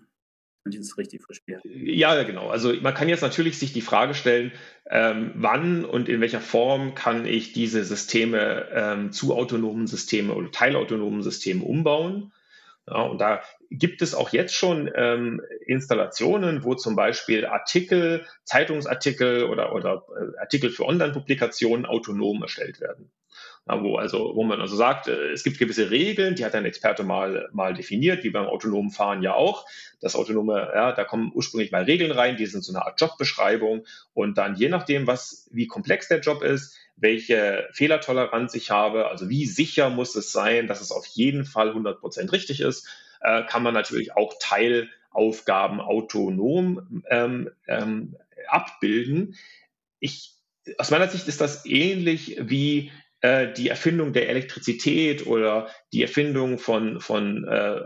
Wenn 0.63 0.73
ich 0.73 0.79
das 0.79 0.97
richtig 0.97 1.23
verstehe. 1.23 1.61
Ja, 1.63 2.21
genau. 2.23 2.49
Also 2.49 2.73
man 2.81 2.93
kann 2.93 3.09
jetzt 3.09 3.21
natürlich 3.21 3.57
sich 3.57 3.73
die 3.73 3.81
Frage 3.81 4.13
stellen, 4.13 4.51
ähm, 4.89 5.31
wann 5.35 5.85
und 5.85 6.09
in 6.09 6.21
welcher 6.21 6.41
Form 6.41 6.95
kann 6.95 7.25
ich 7.25 7.53
diese 7.53 7.83
Systeme 7.83 8.67
ähm, 8.71 9.11
zu 9.11 9.33
autonomen 9.35 9.87
Systemen 9.87 10.31
oder 10.31 10.51
teilautonomen 10.51 11.23
Systemen 11.23 11.63
umbauen. 11.63 12.33
Ja, 12.87 13.03
und 13.03 13.19
da 13.19 13.41
gibt 13.71 14.01
es 14.01 14.13
auch 14.13 14.31
jetzt 14.31 14.53
schon 14.53 14.91
ähm, 14.95 15.41
Installationen, 15.65 16.63
wo 16.63 16.75
zum 16.75 16.95
Beispiel 16.95 17.45
Artikel, 17.45 18.25
Zeitungsartikel 18.43 19.43
oder, 19.43 19.73
oder 19.73 20.03
äh, 20.09 20.39
Artikel 20.39 20.71
für 20.71 20.85
Online-Publikationen 20.85 21.85
autonom 21.85 22.41
erstellt 22.41 22.81
werden 22.81 23.11
wo 23.77 23.97
also, 23.97 24.35
wo 24.35 24.43
man 24.43 24.61
also 24.61 24.75
sagt, 24.75 25.07
äh, 25.07 25.31
es 25.31 25.43
gibt 25.43 25.59
gewisse 25.59 25.91
Regeln, 25.91 26.35
die 26.35 26.45
hat 26.45 26.55
ein 26.55 26.65
Experte 26.65 27.03
mal, 27.03 27.49
mal 27.51 27.73
definiert, 27.73 28.23
wie 28.23 28.29
beim 28.29 28.47
autonomen 28.47 28.89
Fahren 28.89 29.21
ja 29.21 29.33
auch. 29.33 29.65
Das 30.01 30.15
autonome, 30.15 30.71
ja, 30.73 30.91
da 30.91 31.03
kommen 31.03 31.31
ursprünglich 31.33 31.71
mal 31.71 31.83
Regeln 31.83 32.11
rein, 32.11 32.37
die 32.37 32.45
sind 32.45 32.63
so 32.63 32.73
eine 32.73 32.85
Art 32.85 32.99
Jobbeschreibung 32.99 33.85
und 34.13 34.37
dann 34.37 34.55
je 34.55 34.69
nachdem, 34.69 35.07
was, 35.07 35.47
wie 35.51 35.67
komplex 35.67 36.07
der 36.07 36.19
Job 36.19 36.41
ist, 36.41 36.77
welche 36.95 37.67
Fehlertoleranz 37.71 38.55
ich 38.55 38.71
habe, 38.71 39.07
also 39.07 39.29
wie 39.29 39.45
sicher 39.45 39.89
muss 39.89 40.15
es 40.15 40.31
sein, 40.31 40.67
dass 40.67 40.81
es 40.81 40.91
auf 40.91 41.05
jeden 41.05 41.45
Fall 41.45 41.71
100% 41.71 42.31
richtig 42.31 42.61
ist, 42.61 42.87
äh, 43.21 43.43
kann 43.43 43.63
man 43.63 43.73
natürlich 43.73 44.15
auch 44.15 44.33
Teilaufgaben 44.39 45.79
autonom 45.79 47.03
ähm, 47.09 47.51
ähm, 47.67 48.15
abbilden. 48.47 49.35
Ich, 49.99 50.35
aus 50.77 50.91
meiner 50.91 51.07
Sicht 51.07 51.27
ist 51.27 51.41
das 51.41 51.65
ähnlich 51.65 52.37
wie 52.41 52.91
äh, 53.21 53.51
die 53.53 53.69
Erfindung 53.69 54.13
der 54.13 54.29
Elektrizität 54.29 55.27
oder 55.27 55.67
die 55.93 56.01
Erfindung 56.01 56.57
von, 56.57 56.99
von 57.01 57.45
äh, 57.45 57.81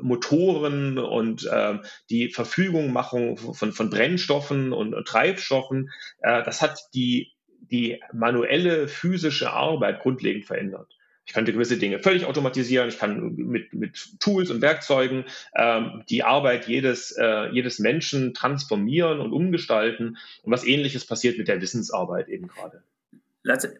Motoren 0.00 0.98
und 0.98 1.46
äh, 1.46 1.78
die 2.10 2.30
Verfügungmachung 2.30 3.36
von, 3.36 3.72
von 3.72 3.90
Brennstoffen 3.90 4.72
und, 4.72 4.94
und 4.94 5.06
Treibstoffen, 5.06 5.90
äh, 6.22 6.42
das 6.42 6.62
hat 6.62 6.88
die, 6.94 7.32
die 7.60 8.00
manuelle 8.12 8.88
physische 8.88 9.52
Arbeit 9.52 10.00
grundlegend 10.00 10.46
verändert. 10.46 10.88
Ich 11.28 11.34
könnte 11.34 11.52
gewisse 11.52 11.76
Dinge 11.76 11.98
völlig 11.98 12.24
automatisieren. 12.24 12.88
Ich 12.88 12.98
kann 12.98 13.34
mit, 13.34 13.74
mit 13.74 14.18
Tools 14.18 14.50
und 14.50 14.62
Werkzeugen 14.62 15.26
ähm, 15.54 16.02
die 16.08 16.22
Arbeit 16.22 16.66
jedes, 16.66 17.10
äh, 17.10 17.50
jedes 17.50 17.78
Menschen 17.78 18.32
transformieren 18.32 19.20
und 19.20 19.34
umgestalten. 19.34 20.16
Und 20.42 20.52
was 20.52 20.64
ähnliches 20.64 21.04
passiert 21.04 21.36
mit 21.36 21.46
der 21.46 21.60
Wissensarbeit 21.60 22.30
eben 22.30 22.48
gerade. 22.48 22.82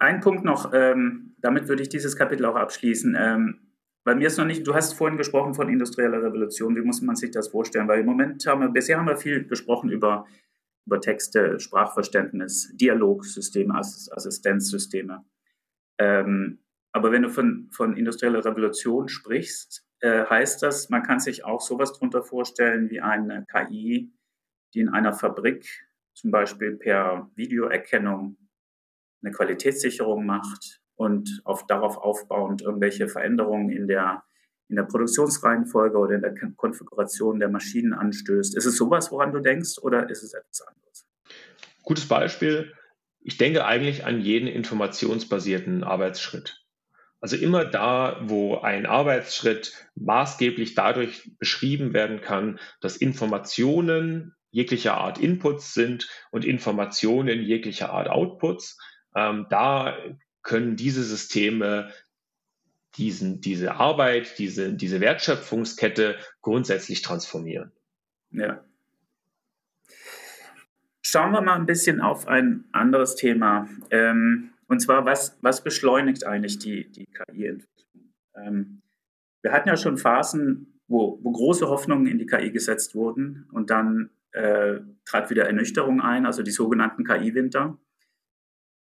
Ein 0.01 0.21
Punkt 0.21 0.45
noch, 0.45 0.73
ähm, 0.73 1.35
damit 1.39 1.69
würde 1.69 1.83
ich 1.83 1.89
dieses 1.89 2.17
Kapitel 2.17 2.47
auch 2.47 2.57
abschließen. 2.57 3.17
Ähm, 3.19 3.61
bei 4.05 4.15
mir 4.15 4.29
ist 4.29 4.39
noch 4.39 4.47
nicht, 4.47 4.67
du 4.67 4.75
hast 4.75 4.95
vorhin 4.95 5.19
gesprochen 5.19 5.55
von 5.55 5.69
industrieller 5.69 6.23
Revolution, 6.23 6.75
wie 6.77 6.81
muss 6.81 7.03
man 7.03 7.17
sich 7.17 7.31
das 7.31 7.49
vorstellen? 7.49 7.89
Weil 7.89 8.01
im 8.01 8.07
Moment 8.07 8.47
haben 8.47 8.63
wir, 8.63 8.69
bisher 8.69 8.99
haben 8.99 9.07
wir 9.07 9.19
viel 9.19 9.47
gesprochen 9.47 9.91
über, 9.91 10.27
über 10.87 11.01
Texte, 11.01 11.61
Sprachverständnis, 11.61 12.75
Dialogsysteme, 12.75 13.75
Assistenzsysteme. 13.75 15.27
Ähm, 15.99 16.61
aber 16.93 17.13
wenn 17.13 17.23
du 17.23 17.29
von, 17.29 17.69
von 17.71 17.97
industrieller 17.97 18.45
Revolution 18.45 19.09
sprichst, 19.09 19.87
äh, 20.01 20.25
heißt 20.25 20.63
das, 20.63 20.89
man 20.89 21.03
kann 21.03 21.21
sich 21.21 21.45
auch 21.45 21.61
sowas 21.61 21.93
darunter 21.93 22.23
vorstellen 22.23 22.89
wie 22.89 23.01
eine 23.01 23.45
KI, 23.51 24.11
die 24.73 24.81
in 24.81 24.89
einer 24.89 25.13
Fabrik 25.13 25.87
zum 26.15 26.31
Beispiel 26.31 26.77
per 26.77 27.31
Videoerkennung 27.35 28.37
eine 29.23 29.33
Qualitätssicherung 29.33 30.25
macht 30.25 30.81
und 30.97 31.41
auf, 31.45 31.67
darauf 31.67 31.97
aufbauend 31.97 32.63
irgendwelche 32.63 33.09
Veränderungen 33.09 33.71
in 33.71 33.87
der, 33.87 34.23
in 34.69 34.77
der 34.77 34.85
Produktionsreihenfolge 34.85 35.97
oder 35.97 36.17
in 36.17 36.23
der 36.23 36.35
Konfiguration 36.57 37.39
der 37.39 37.49
Maschinen 37.49 37.93
anstößt. 37.93 38.57
Ist 38.57 38.67
es 38.67 38.77
sowas, 38.77 39.11
woran 39.13 39.33
du 39.33 39.41
denkst, 39.41 39.79
oder 39.81 40.11
ist 40.11 40.23
es 40.23 40.35
etwas 40.35 40.63
anderes? 40.63 41.07
Gutes 41.83 42.07
Beispiel. 42.07 42.73
Ich 43.21 43.39
denke 43.39 43.65
eigentlich 43.65 44.05
an 44.05 44.21
jeden 44.21 44.49
informationsbasierten 44.49 45.85
Arbeitsschritt. 45.85 46.65
Also 47.21 47.37
immer 47.37 47.65
da, 47.65 48.21
wo 48.23 48.59
ein 48.59 48.87
Arbeitsschritt 48.87 49.89
maßgeblich 49.97 50.75
dadurch 50.75 51.31
beschrieben 51.39 51.93
werden 51.93 52.21
kann, 52.21 52.61
dass 52.81 52.97
Informationen 52.97 54.35
jeglicher 54.51 54.97
Art 54.97 55.19
Inputs 55.19 55.75
sind 55.75 56.09
und 56.31 56.45
Informationen 56.45 57.43
jeglicher 57.43 57.91
Art 57.91 58.09
Outputs, 58.09 58.79
ähm, 59.19 59.47
da 59.51 59.97
können 60.43 60.77
diese 60.77 61.03
Systeme 61.03 61.91
diesen, 62.97 63.41
diese 63.41 63.77
Arbeit, 63.77 64.39
diese, 64.39 64.75
diese 64.75 65.01
Wertschöpfungskette 65.01 66.17
grundsätzlich 66.43 67.03
transformieren. 67.03 67.73
Ja. 68.31 68.65
Schauen 71.03 71.33
wir 71.33 71.41
mal 71.41 71.55
ein 71.55 71.67
bisschen 71.67 72.01
auf 72.01 72.27
ein 72.27 72.65
anderes 72.73 73.15
Thema. 73.15 73.69
Ähm, 73.91 74.51
und 74.67 74.81
zwar, 74.81 75.05
was, 75.07 75.39
was 75.41 75.63
beschleunigt 75.63 76.25
eigentlich 76.25 76.59
die, 76.59 76.91
die 76.91 77.07
KI-Entwicklung? 77.07 78.13
Ähm, 78.35 78.83
wir 79.43 79.53
hatten 79.53 79.69
ja 79.69 79.77
schon 79.77 79.97
Phasen, 79.97 80.81
wo, 80.89 81.19
wo 81.23 81.33
große 81.33 81.69
Hoffnungen 81.69 82.07
in 82.07 82.19
die 82.19 82.27
KI 82.27 82.51
gesetzt 82.51 82.95
wurden 82.95 83.49
und 83.53 83.71
dann 83.71 84.11
äh, 84.33 84.81
trat 85.05 85.31
wieder 85.31 85.47
Ernüchterung 85.47 86.01
ein, 86.01 86.27
also 86.27 86.43
die 86.43 86.51
sogenannten 86.51 87.05
KI-Winter. 87.05 87.79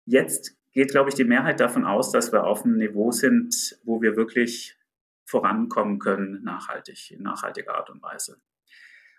Jetzt 0.06 0.58
geht, 0.72 0.92
glaube 0.92 1.10
ich, 1.10 1.16
die 1.16 1.24
Mehrheit 1.24 1.60
davon 1.60 1.86
aus, 1.86 2.12
dass 2.12 2.32
wir 2.32 2.46
auf 2.46 2.64
einem 2.64 2.78
Niveau 2.78 3.12
sind, 3.12 3.80
wo 3.84 4.02
wir 4.02 4.16
wirklich 4.16 4.78
vorankommen 5.26 6.00
können, 6.00 6.44
nachhaltig, 6.44 7.12
in 7.12 7.22
nachhaltiger 7.22 7.76
Art 7.76 7.90
und 7.90 8.02
Weise. 8.02 8.42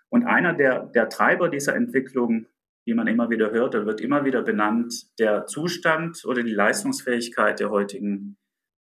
Und 0.09 0.25
einer 0.25 0.53
der, 0.53 0.87
der 0.87 1.07
Treiber 1.07 1.47
dieser 1.47 1.75
Entwicklung, 1.75 2.47
wie 2.83 2.93
man 2.93 3.07
immer 3.07 3.29
wieder 3.29 3.51
hört, 3.51 3.73
wird 3.73 4.01
immer 4.01 4.25
wieder 4.25 4.41
benannt, 4.41 5.17
der 5.19 5.45
Zustand 5.45 6.25
oder 6.25 6.43
die 6.43 6.53
Leistungsfähigkeit 6.53 7.59
der 7.59 7.69
heutigen 7.69 8.37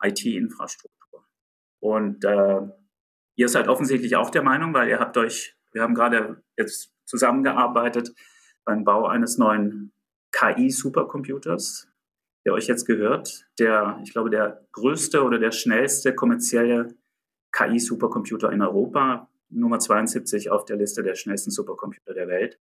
IT-Infrastruktur. 0.03 1.27
Und 1.81 2.25
äh, 2.25 2.61
ihr 3.37 3.49
seid 3.49 3.69
offensichtlich 3.69 4.17
auch 4.17 4.31
der 4.31 4.43
Meinung, 4.43 4.75
weil 4.75 4.89
ihr 4.89 4.99
habt 4.99 5.17
euch, 5.17 5.57
wir 5.73 5.83
haben 5.83 5.95
gerade 5.95 6.43
jetzt 6.59 6.93
zusammengearbeitet 7.07 8.11
beim 8.65 8.85
Bau 8.85 9.07
eines 9.07 9.39
neuen 9.39 9.94
KI-Supercomputers, 10.35 11.89
der 12.45 12.53
euch 12.53 12.67
jetzt 12.67 12.87
gehört. 12.87 13.47
Der, 13.59 14.01
ich 14.03 14.13
glaube, 14.13 14.31
der 14.31 14.67
größte 14.73 15.23
oder 15.23 15.39
der 15.39 15.53
schnellste 15.53 16.15
kommerzielle 16.15 16.95
KI-Supercomputer 17.53 18.51
in 18.53 18.61
Europa, 18.61 19.31
Nummer 19.49 19.79
72 19.79 20.51
auf 20.51 20.65
der 20.65 20.77
Liste 20.77 21.03
der 21.03 21.15
schnellsten 21.15 21.51
Supercomputer 21.51 22.15
der 22.15 22.29
Welt. 22.29 22.59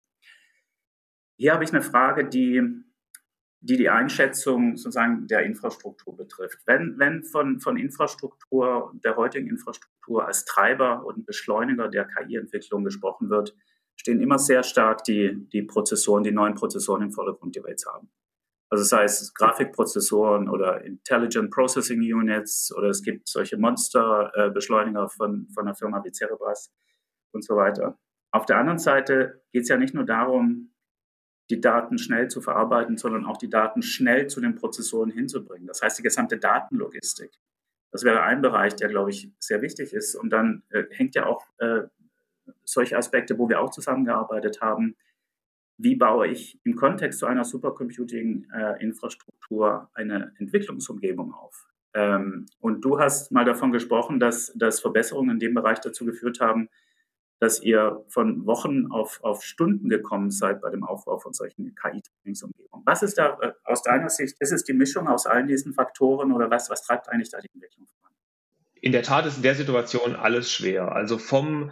Hier 1.38 1.54
habe 1.54 1.64
ich 1.64 1.74
eine 1.74 1.82
Frage, 1.82 2.28
die 2.28 2.84
die, 3.64 3.78
die 3.78 3.90
Einschätzung 3.90 4.76
sozusagen 4.76 5.26
der 5.28 5.44
Infrastruktur 5.44 6.18
betrifft. 6.18 6.60
Wenn, 6.66 7.00
wenn 7.00 7.24
von, 7.24 7.62
von 7.62 7.78
Infrastruktur, 7.78 8.92
der 9.04 9.16
heutigen 9.16 9.48
Infrastruktur 9.48 10.28
als 10.28 10.44
Treiber 10.44 11.06
und 11.06 11.26
Beschleuniger 11.26 11.88
der 11.88 12.06
KI-Entwicklung 12.06 12.84
gesprochen 12.84 13.30
wird, 13.30 13.56
stehen 13.95 14.21
immer 14.21 14.39
sehr 14.39 14.63
stark 14.63 15.03
die, 15.03 15.47
die 15.51 15.63
Prozessoren, 15.63 16.23
die 16.23 16.32
neuen 16.32 16.56
Prozessoren 16.56 17.01
im 17.03 17.12
Vordergrund, 17.12 17.56
die 17.56 17.63
wir 17.63 17.69
jetzt 17.69 17.86
haben. 17.86 18.10
Also 18.69 18.84
sei 18.84 19.03
es 19.03 19.34
Grafikprozessoren 19.36 20.49
oder 20.49 20.84
Intelligent 20.84 21.51
Processing 21.51 21.99
Units 21.99 22.73
oder 22.75 22.89
es 22.89 23.03
gibt 23.03 23.27
solche 23.27 23.58
Monster-Beschleuniger 23.58 25.10
von, 25.10 25.47
von 25.53 25.67
einer 25.67 25.75
Firma 25.75 26.03
wie 26.03 26.12
Cerebras 26.12 26.73
und 27.34 27.43
so 27.43 27.56
weiter. 27.56 27.99
Auf 28.32 28.47
der 28.47 28.58
anderen 28.58 28.79
Seite 28.79 29.43
geht 29.51 29.63
es 29.63 29.69
ja 29.69 29.77
nicht 29.77 29.93
nur 29.93 30.06
darum, 30.06 30.73
die 31.51 31.62
Daten 31.62 31.99
schnell 31.99 32.29
zu 32.29 32.41
verarbeiten, 32.41 32.97
sondern 32.97 33.25
auch 33.25 33.38
die 33.38 33.49
Daten 33.49 33.84
schnell 33.84 34.27
zu 34.27 34.41
den 34.41 34.56
Prozessoren 34.56 35.12
hinzubringen. 35.12 35.67
Das 35.67 35.84
heißt, 35.84 35.99
die 35.99 36.03
gesamte 36.03 36.39
Datenlogistik. 36.39 37.32
Das 37.91 38.03
wäre 38.03 38.23
ein 38.23 38.41
Bereich, 38.41 38.75
der, 38.75 38.89
glaube 38.89 39.12
ich, 39.12 39.32
sehr 39.38 39.62
wichtig 39.62 39.93
ist. 39.93 40.15
Und 40.15 40.32
dann 40.32 40.63
äh, 40.69 40.86
hängt 40.89 41.13
ja 41.13 41.27
auch 41.27 41.45
äh, 41.60 41.84
solche 42.63 42.97
Aspekte, 42.97 43.38
wo 43.38 43.49
wir 43.49 43.60
auch 43.62 43.71
zusammengearbeitet 43.71 44.62
haben. 44.62 44.95
Wie 45.77 45.95
baue 45.95 46.27
ich 46.27 46.60
im 46.63 46.75
Kontext 46.75 47.19
zu 47.19 47.25
einer 47.25 47.43
Supercomputing-Infrastruktur 47.43 49.89
eine 49.93 50.34
Entwicklungsumgebung 50.38 51.34
auf? 51.34 51.67
Ähm, 51.93 52.45
und 52.60 52.86
du 52.86 52.99
hast 52.99 53.32
mal 53.32 53.45
davon 53.45 53.71
gesprochen, 53.71 54.19
dass, 54.19 54.51
dass 54.56 54.79
Verbesserungen 54.79 55.32
in 55.32 55.39
dem 55.39 55.53
Bereich 55.53 55.79
dazu 55.79 56.06
geführt 56.06 56.39
haben, 56.39 56.69
dass 57.39 57.62
ihr 57.62 58.03
von 58.08 58.45
Wochen 58.45 58.88
auf, 58.89 59.19
auf 59.21 59.43
Stunden 59.43 59.89
gekommen 59.89 60.32
seid 60.32 60.62
bei 60.62 60.69
dem 60.69 60.84
Aufbau 60.84 61.19
von 61.19 61.34
solchen 61.34 61.75
KI-Trainingsumgebungen. 61.75 62.86
Was 62.86 63.03
ist 63.03 63.17
da 63.17 63.38
äh, 63.41 63.51
aus 63.65 63.84
deiner 63.84 64.10
Sicht, 64.10 64.38
ist 64.39 64.53
es 64.53 64.63
die 64.63 64.73
Mischung 64.73 65.08
aus 65.08 65.25
allen 65.25 65.47
diesen 65.47 65.73
Faktoren 65.73 66.32
oder 66.32 66.49
was, 66.49 66.69
was 66.69 66.84
treibt 66.84 67.10
eigentlich 67.10 67.29
da 67.29 67.39
die 67.39 67.49
Entwicklung 67.53 67.86
voran? 67.86 68.13
In 68.75 68.91
der 68.91 69.03
Tat 69.03 69.25
ist 69.25 69.38
in 69.38 69.43
der 69.43 69.56
Situation 69.56 70.15
alles 70.15 70.51
schwer. 70.51 70.93
Also 70.93 71.17
vom 71.17 71.71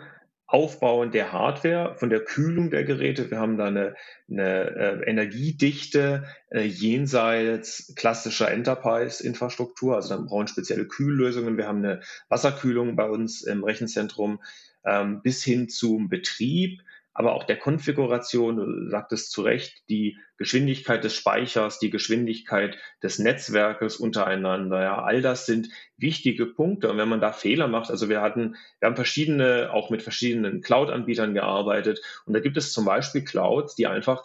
Aufbauen 0.52 1.12
der 1.12 1.32
Hardware, 1.32 1.96
von 1.96 2.10
der 2.10 2.26
Kühlung 2.26 2.72
der 2.72 2.84
Geräte. 2.84 3.32
Wir 3.32 3.40
haben 3.40 3.58
da 3.58 3.68
eine, 3.68 3.96
eine 4.30 4.76
äh, 4.76 5.10
Energiedichte 5.10 6.26
äh, 6.50 6.64
jenseits 6.64 7.94
klassischer 7.96 8.52
Enterprise-Infrastruktur. 8.52 9.96
Also 9.96 10.10
dann 10.10 10.26
brauchen 10.26 10.50
spezielle 10.50 10.86
Kühllösungen. 10.86 11.56
Wir 11.56 11.68
haben 11.68 11.78
eine 11.86 12.02
Wasserkühlung 12.28 12.98
bei 12.98 13.10
uns 13.10 13.44
im 13.44 13.64
Rechenzentrum 13.64 14.42
ähm, 14.84 15.22
bis 15.22 15.42
hin 15.42 15.70
zum 15.70 16.10
Betrieb 16.10 16.82
aber 17.14 17.34
auch 17.34 17.44
der 17.44 17.58
Konfiguration, 17.58 18.58
du 18.58 18.90
sagtest 18.90 19.32
zu 19.32 19.42
Recht, 19.42 19.84
die 19.90 20.18
Geschwindigkeit 20.38 21.04
des 21.04 21.14
Speichers, 21.14 21.78
die 21.80 21.90
Geschwindigkeit 21.90 22.78
des 23.04 23.20
Netzwerkes 23.20 23.98
untereinander. 23.98 24.82
Ja, 24.82 25.04
all 25.04 25.22
das 25.22 25.46
sind 25.46 25.70
wichtige 25.98 26.46
Punkte. 26.46 26.90
Und 26.90 26.98
wenn 26.98 27.10
man 27.10 27.22
da 27.22 27.32
Fehler 27.34 27.68
macht, 27.68 27.92
also 27.92 28.10
wir 28.10 28.22
hatten, 28.22 28.56
wir 28.80 28.88
haben 28.88 28.96
verschiedene, 28.96 29.72
auch 29.74 29.90
mit 29.90 30.02
verschiedenen 30.02 30.62
Cloud-Anbietern 30.62 31.34
gearbeitet. 31.34 32.02
Und 32.26 32.34
da 32.34 32.40
gibt 32.40 32.58
es 32.58 32.72
zum 32.72 32.86
Beispiel 32.86 33.24
Clouds, 33.24 33.76
die 33.76 33.88
einfach 33.88 34.24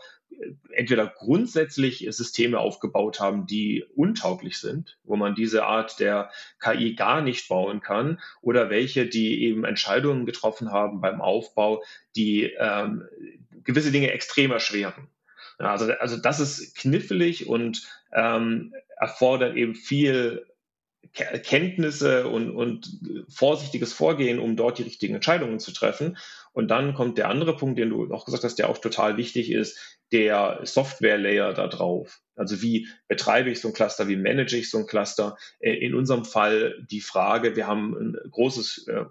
entweder 0.71 1.07
grundsätzlich 1.07 2.07
Systeme 2.11 2.59
aufgebaut 2.59 3.21
haben, 3.21 3.47
die 3.47 3.85
untauglich 3.95 4.59
sind, 4.59 4.99
wo 5.05 5.17
man 5.17 5.35
diese 5.35 5.65
Art 5.65 5.99
der 6.01 6.31
KI 6.61 6.95
gar 6.95 7.23
nicht 7.23 7.49
bauen 7.49 7.81
kann, 7.81 8.21
oder 8.41 8.71
welche, 8.71 9.07
die 9.07 9.43
eben 9.45 9.65
Entscheidungen 9.65 10.27
getroffen 10.27 10.71
haben 10.71 11.01
beim 11.01 11.21
Aufbau, 11.21 11.83
die 12.15 12.45
ähm, 12.59 13.05
gewisse 13.65 13.93
Dinge 13.93 14.13
extrem 14.13 14.51
erschweren. 14.51 15.09
Ja, 15.59 15.73
also, 15.73 15.91
also 15.93 16.17
das 16.19 16.41
ist 16.41 16.77
knifflig 16.77 17.49
und 17.49 17.83
ähm, 18.13 18.75
erfordert 18.99 19.57
eben 19.57 19.75
viel 19.75 20.47
Kenntnisse 21.13 22.29
und, 22.29 22.51
und 22.51 23.01
vorsichtiges 23.29 23.93
Vorgehen, 23.93 24.39
um 24.39 24.57
dort 24.57 24.79
die 24.79 24.83
richtigen 24.83 25.15
Entscheidungen 25.15 25.61
zu 25.61 25.73
treffen. 25.73 26.19
Und 26.57 26.69
dann 26.69 26.95
kommt 26.95 27.19
der 27.19 27.29
andere 27.29 27.55
Punkt, 27.55 27.79
den 27.79 27.91
du 27.91 28.11
auch 28.15 28.25
gesagt 28.25 28.43
hast, 28.43 28.55
der 28.55 28.71
auch 28.71 28.79
total 28.79 29.19
wichtig 29.19 29.53
ist, 29.53 29.99
der 30.11 30.61
Software-Layer 30.63 31.53
da 31.53 31.67
drauf. 31.67 32.23
Also 32.35 32.63
wie 32.63 32.89
betreibe 33.09 33.51
ich 33.51 33.61
so 33.61 33.69
ein 33.69 33.75
Cluster, 33.75 34.09
wie 34.09 34.17
manage 34.17 34.57
ich 34.57 34.71
so 34.71 34.79
ein 34.79 34.87
Cluster? 34.87 35.37
Äh, 35.61 35.75
in 35.75 35.95
unserem 35.95 36.25
Fall 36.25 36.83
die 36.91 37.03
Frage, 37.03 37.57
wir 37.57 37.67
haben 37.67 37.95
ein 37.95 38.31
großes, 38.31 38.89
äh, 38.89 39.05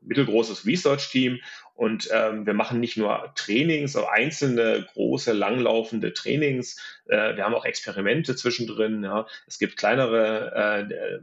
mittelgroßes 0.00 0.66
Research-Team 0.66 1.38
und 1.74 2.08
ähm, 2.12 2.46
wir 2.46 2.54
machen 2.54 2.80
nicht 2.80 2.96
nur 2.96 3.32
Trainings, 3.36 3.94
aber 3.94 4.10
einzelne 4.10 4.88
große, 4.92 5.32
langlaufende 5.34 6.14
Trainings. 6.14 6.80
Äh, 7.06 7.36
wir 7.36 7.44
haben 7.44 7.54
auch 7.54 7.64
Experimente 7.64 8.34
zwischendrin. 8.34 9.04
Ja. 9.04 9.28
Es 9.46 9.60
gibt 9.60 9.76
kleinere 9.76 10.88
äh, 10.90 11.20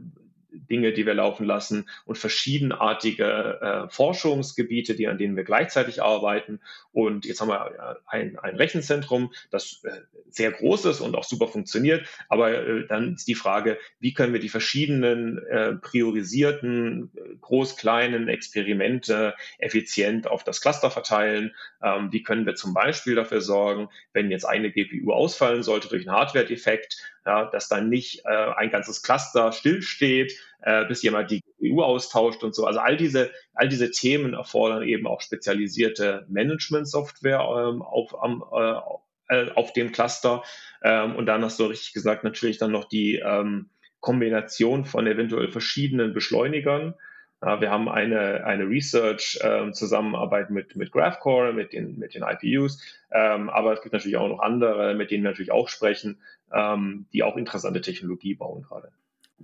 Dinge, 0.70 0.92
die 0.92 1.06
wir 1.06 1.14
laufen 1.14 1.44
lassen 1.44 1.88
und 2.04 2.18
verschiedenartige 2.18 3.60
äh, 3.60 3.88
Forschungsgebiete, 3.90 4.94
die, 4.94 5.08
an 5.08 5.18
denen 5.18 5.36
wir 5.36 5.44
gleichzeitig 5.44 6.02
arbeiten. 6.02 6.60
Und 6.92 7.26
jetzt 7.26 7.40
haben 7.40 7.48
wir 7.48 8.00
ein, 8.06 8.38
ein 8.38 8.56
Rechenzentrum, 8.56 9.32
das 9.50 9.82
äh, 9.84 10.00
sehr 10.34 10.50
groß 10.50 10.86
ist 10.86 11.00
und 11.00 11.14
auch 11.14 11.24
super 11.24 11.48
funktioniert. 11.48 12.06
Aber 12.28 12.52
äh, 12.52 12.86
dann 12.86 13.14
ist 13.14 13.28
die 13.28 13.34
Frage, 13.34 13.78
wie 14.00 14.12
können 14.12 14.32
wir 14.32 14.40
die 14.40 14.48
verschiedenen 14.48 15.38
äh, 15.46 15.74
priorisierten, 15.74 17.10
groß, 17.40 17.76
kleinen 17.76 18.28
Experimente 18.28 19.34
effizient 19.58 20.26
auf 20.26 20.44
das 20.44 20.60
Cluster 20.60 20.90
verteilen? 20.90 21.54
Ähm, 21.82 22.12
wie 22.12 22.22
können 22.22 22.46
wir 22.46 22.54
zum 22.54 22.74
Beispiel 22.74 23.14
dafür 23.14 23.40
sorgen, 23.40 23.88
wenn 24.12 24.30
jetzt 24.30 24.44
eine 24.44 24.70
GPU 24.70 25.12
ausfallen 25.12 25.62
sollte 25.62 25.88
durch 25.88 26.06
einen 26.06 26.16
Hardware-Defekt, 26.16 26.96
ja, 27.26 27.46
dass 27.46 27.68
dann 27.68 27.88
nicht 27.88 28.24
äh, 28.24 28.28
ein 28.28 28.70
ganzes 28.70 29.02
Cluster 29.02 29.52
stillsteht, 29.52 30.38
äh, 30.62 30.84
bis 30.86 31.02
jemand 31.02 31.30
die 31.30 31.42
EU 31.62 31.82
austauscht 31.82 32.42
und 32.42 32.54
so. 32.54 32.66
Also 32.66 32.80
all 32.80 32.96
diese, 32.96 33.30
all 33.54 33.68
diese 33.68 33.90
Themen 33.90 34.34
erfordern 34.34 34.82
eben 34.82 35.06
auch 35.06 35.20
spezialisierte 35.20 36.26
Management-Software 36.28 37.40
ähm, 37.40 37.82
auf, 37.82 38.20
am, 38.22 38.42
äh, 38.52 38.80
äh, 39.28 39.50
auf 39.54 39.72
dem 39.72 39.92
Cluster. 39.92 40.42
Ähm, 40.82 41.16
und 41.16 41.26
dann 41.26 41.44
hast 41.44 41.58
du 41.58 41.64
richtig 41.64 41.92
gesagt, 41.92 42.24
natürlich 42.24 42.58
dann 42.58 42.72
noch 42.72 42.84
die 42.84 43.16
ähm, 43.16 43.70
Kombination 44.00 44.84
von 44.84 45.06
eventuell 45.06 45.48
verschiedenen 45.48 46.12
Beschleunigern. 46.12 46.94
Äh, 47.40 47.60
wir 47.60 47.70
haben 47.70 47.88
eine, 47.88 48.44
eine 48.44 48.68
Research-Zusammenarbeit 48.68 50.48
ähm, 50.48 50.54
mit, 50.54 50.76
mit 50.76 50.92
GraphCore, 50.92 51.52
mit 51.52 51.72
den, 51.72 51.98
mit 51.98 52.14
den 52.14 52.22
IPUs, 52.22 52.82
ähm, 53.12 53.48
aber 53.50 53.72
es 53.72 53.82
gibt 53.82 53.92
natürlich 53.92 54.16
auch 54.16 54.28
noch 54.28 54.40
andere, 54.40 54.94
mit 54.94 55.10
denen 55.10 55.24
wir 55.24 55.30
natürlich 55.30 55.52
auch 55.52 55.68
sprechen, 55.68 56.18
ähm, 56.52 57.06
die 57.12 57.22
auch 57.22 57.36
interessante 57.36 57.80
Technologie 57.80 58.34
bauen 58.34 58.62
gerade. 58.62 58.90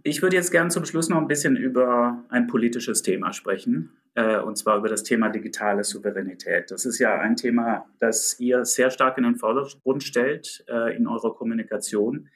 Ich 0.03 0.23
würde 0.23 0.37
jetzt 0.37 0.53
gerne 0.53 0.71
zum 0.71 0.85
Schluss 0.85 1.09
noch 1.09 1.19
ein 1.19 1.27
bisschen 1.27 1.57
über 1.57 2.25
ein 2.29 2.47
politisches 2.47 3.03
Thema 3.03 3.33
sprechen, 3.33 3.93
und 4.15 4.57
zwar 4.57 4.79
über 4.79 4.89
das 4.89 5.05
Thema 5.05 5.29
digitale 5.29 5.85
Souveränität. 5.85 6.71
Das 6.73 6.85
ist 6.85 6.99
ja 6.99 7.19
ein 7.21 7.37
Thema, 7.37 7.87
das 8.01 8.41
ihr 8.41 8.65
sehr 8.65 8.91
stark 8.91 9.17
in 9.19 9.25
den 9.25 9.37
Vordergrund 9.37 10.03
stellt 10.03 10.65
äh, 10.69 10.97
in 10.97 11.07
eurer 11.07 11.35
Kommunikation. 11.35 12.29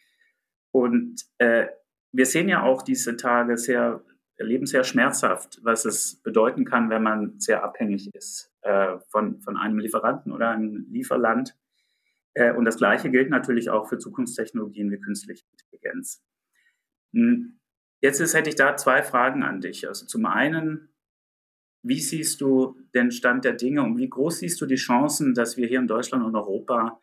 Und 0.70 1.22
äh, 1.38 1.66
wir 2.12 2.26
sehen 2.26 2.48
ja 2.48 2.62
auch 2.62 2.82
diese 2.82 3.16
Tage 3.16 3.56
sehr, 3.58 4.04
erleben 4.36 4.66
sehr 4.66 4.84
schmerzhaft, 4.84 5.58
was 5.62 5.84
es 5.84 6.22
bedeuten 6.22 6.64
kann, 6.64 6.90
wenn 6.90 7.02
man 7.02 7.40
sehr 7.40 7.64
abhängig 7.64 8.14
ist 8.14 8.52
äh, 8.62 8.98
von, 9.08 9.40
von 9.40 9.56
einem 9.56 9.78
Lieferanten 9.78 10.32
oder 10.32 10.50
einem 10.50 10.86
Lieferland. 10.90 11.56
Äh, 12.34 12.52
und 12.52 12.64
das 12.64 12.76
Gleiche 12.76 13.10
gilt 13.10 13.30
natürlich 13.30 13.68
auch 13.70 13.88
für 13.88 13.98
Zukunftstechnologien 13.98 14.90
wie 14.92 15.00
künstliche 15.00 15.44
Intelligenz. 15.50 16.22
Hm, 17.12 17.58
jetzt 18.00 18.20
ist, 18.20 18.34
hätte 18.34 18.48
ich 18.48 18.56
da 18.56 18.76
zwei 18.76 19.02
Fragen 19.02 19.42
an 19.42 19.60
dich. 19.60 19.88
Also 19.88 20.06
zum 20.06 20.26
einen, 20.26 20.93
wie 21.84 22.00
siehst 22.00 22.40
du 22.40 22.76
den 22.94 23.10
Stand 23.10 23.44
der 23.44 23.52
Dinge 23.52 23.82
und 23.82 23.98
wie 23.98 24.08
groß 24.08 24.38
siehst 24.38 24.60
du 24.60 24.66
die 24.66 24.74
Chancen, 24.76 25.34
dass 25.34 25.56
wir 25.56 25.68
hier 25.68 25.78
in 25.78 25.86
Deutschland 25.86 26.24
und 26.24 26.34
Europa 26.34 26.98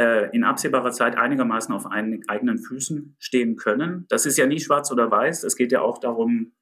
äh, 0.00 0.34
in 0.34 0.42
absehbarer 0.42 0.90
Zeit 0.90 1.16
einigermaßen 1.16 1.72
auf 1.74 1.86
eigenen 1.86 2.58
Füßen 2.58 3.14
stehen 3.18 3.56
können? 3.56 4.06
Das 4.08 4.24
ist 4.24 4.38
ja 4.38 4.46
nie 4.46 4.58
schwarz 4.58 4.90
oder 4.90 5.10
weiß. 5.10 5.44
Es 5.44 5.54
geht 5.54 5.70
ja 5.70 5.82
auch 5.82 5.98
darum, 5.98 6.52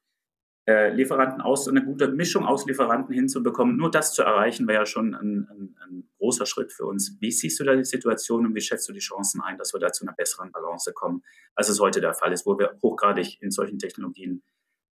äh, 0.67 0.93
Lieferanten 0.93 1.41
aus, 1.41 1.67
eine 1.67 1.83
gute 1.83 2.09
Mischung 2.09 2.45
aus 2.45 2.65
Lieferanten 2.65 3.13
hinzubekommen. 3.13 3.77
Nur 3.77 3.89
das 3.89 4.13
zu 4.13 4.21
erreichen, 4.21 4.67
wäre 4.67 4.81
ja 4.81 4.85
schon 4.85 5.15
ein, 5.15 5.47
ein, 5.49 5.75
ein, 5.81 6.09
großer 6.17 6.45
Schritt 6.45 6.71
für 6.71 6.85
uns. 6.85 7.17
Wie 7.19 7.31
siehst 7.31 7.59
du 7.59 7.65
da 7.65 7.75
die 7.75 7.83
Situation 7.83 8.45
und 8.45 8.55
wie 8.55 8.61
schätzt 8.61 8.87
du 8.87 8.93
die 8.93 8.99
Chancen 8.99 9.41
ein, 9.41 9.57
dass 9.57 9.73
wir 9.73 9.79
da 9.81 9.91
zu 9.91 10.05
einer 10.05 10.13
besseren 10.13 10.53
Balance 10.53 10.93
kommen, 10.93 11.21
als 11.53 11.67
es 11.67 11.81
heute 11.81 11.99
der 11.99 12.13
Fall 12.13 12.31
ist, 12.31 12.45
wo 12.45 12.57
wir 12.57 12.77
hochgradig 12.81 13.41
in 13.41 13.51
solchen 13.51 13.77
Technologien 13.77 14.41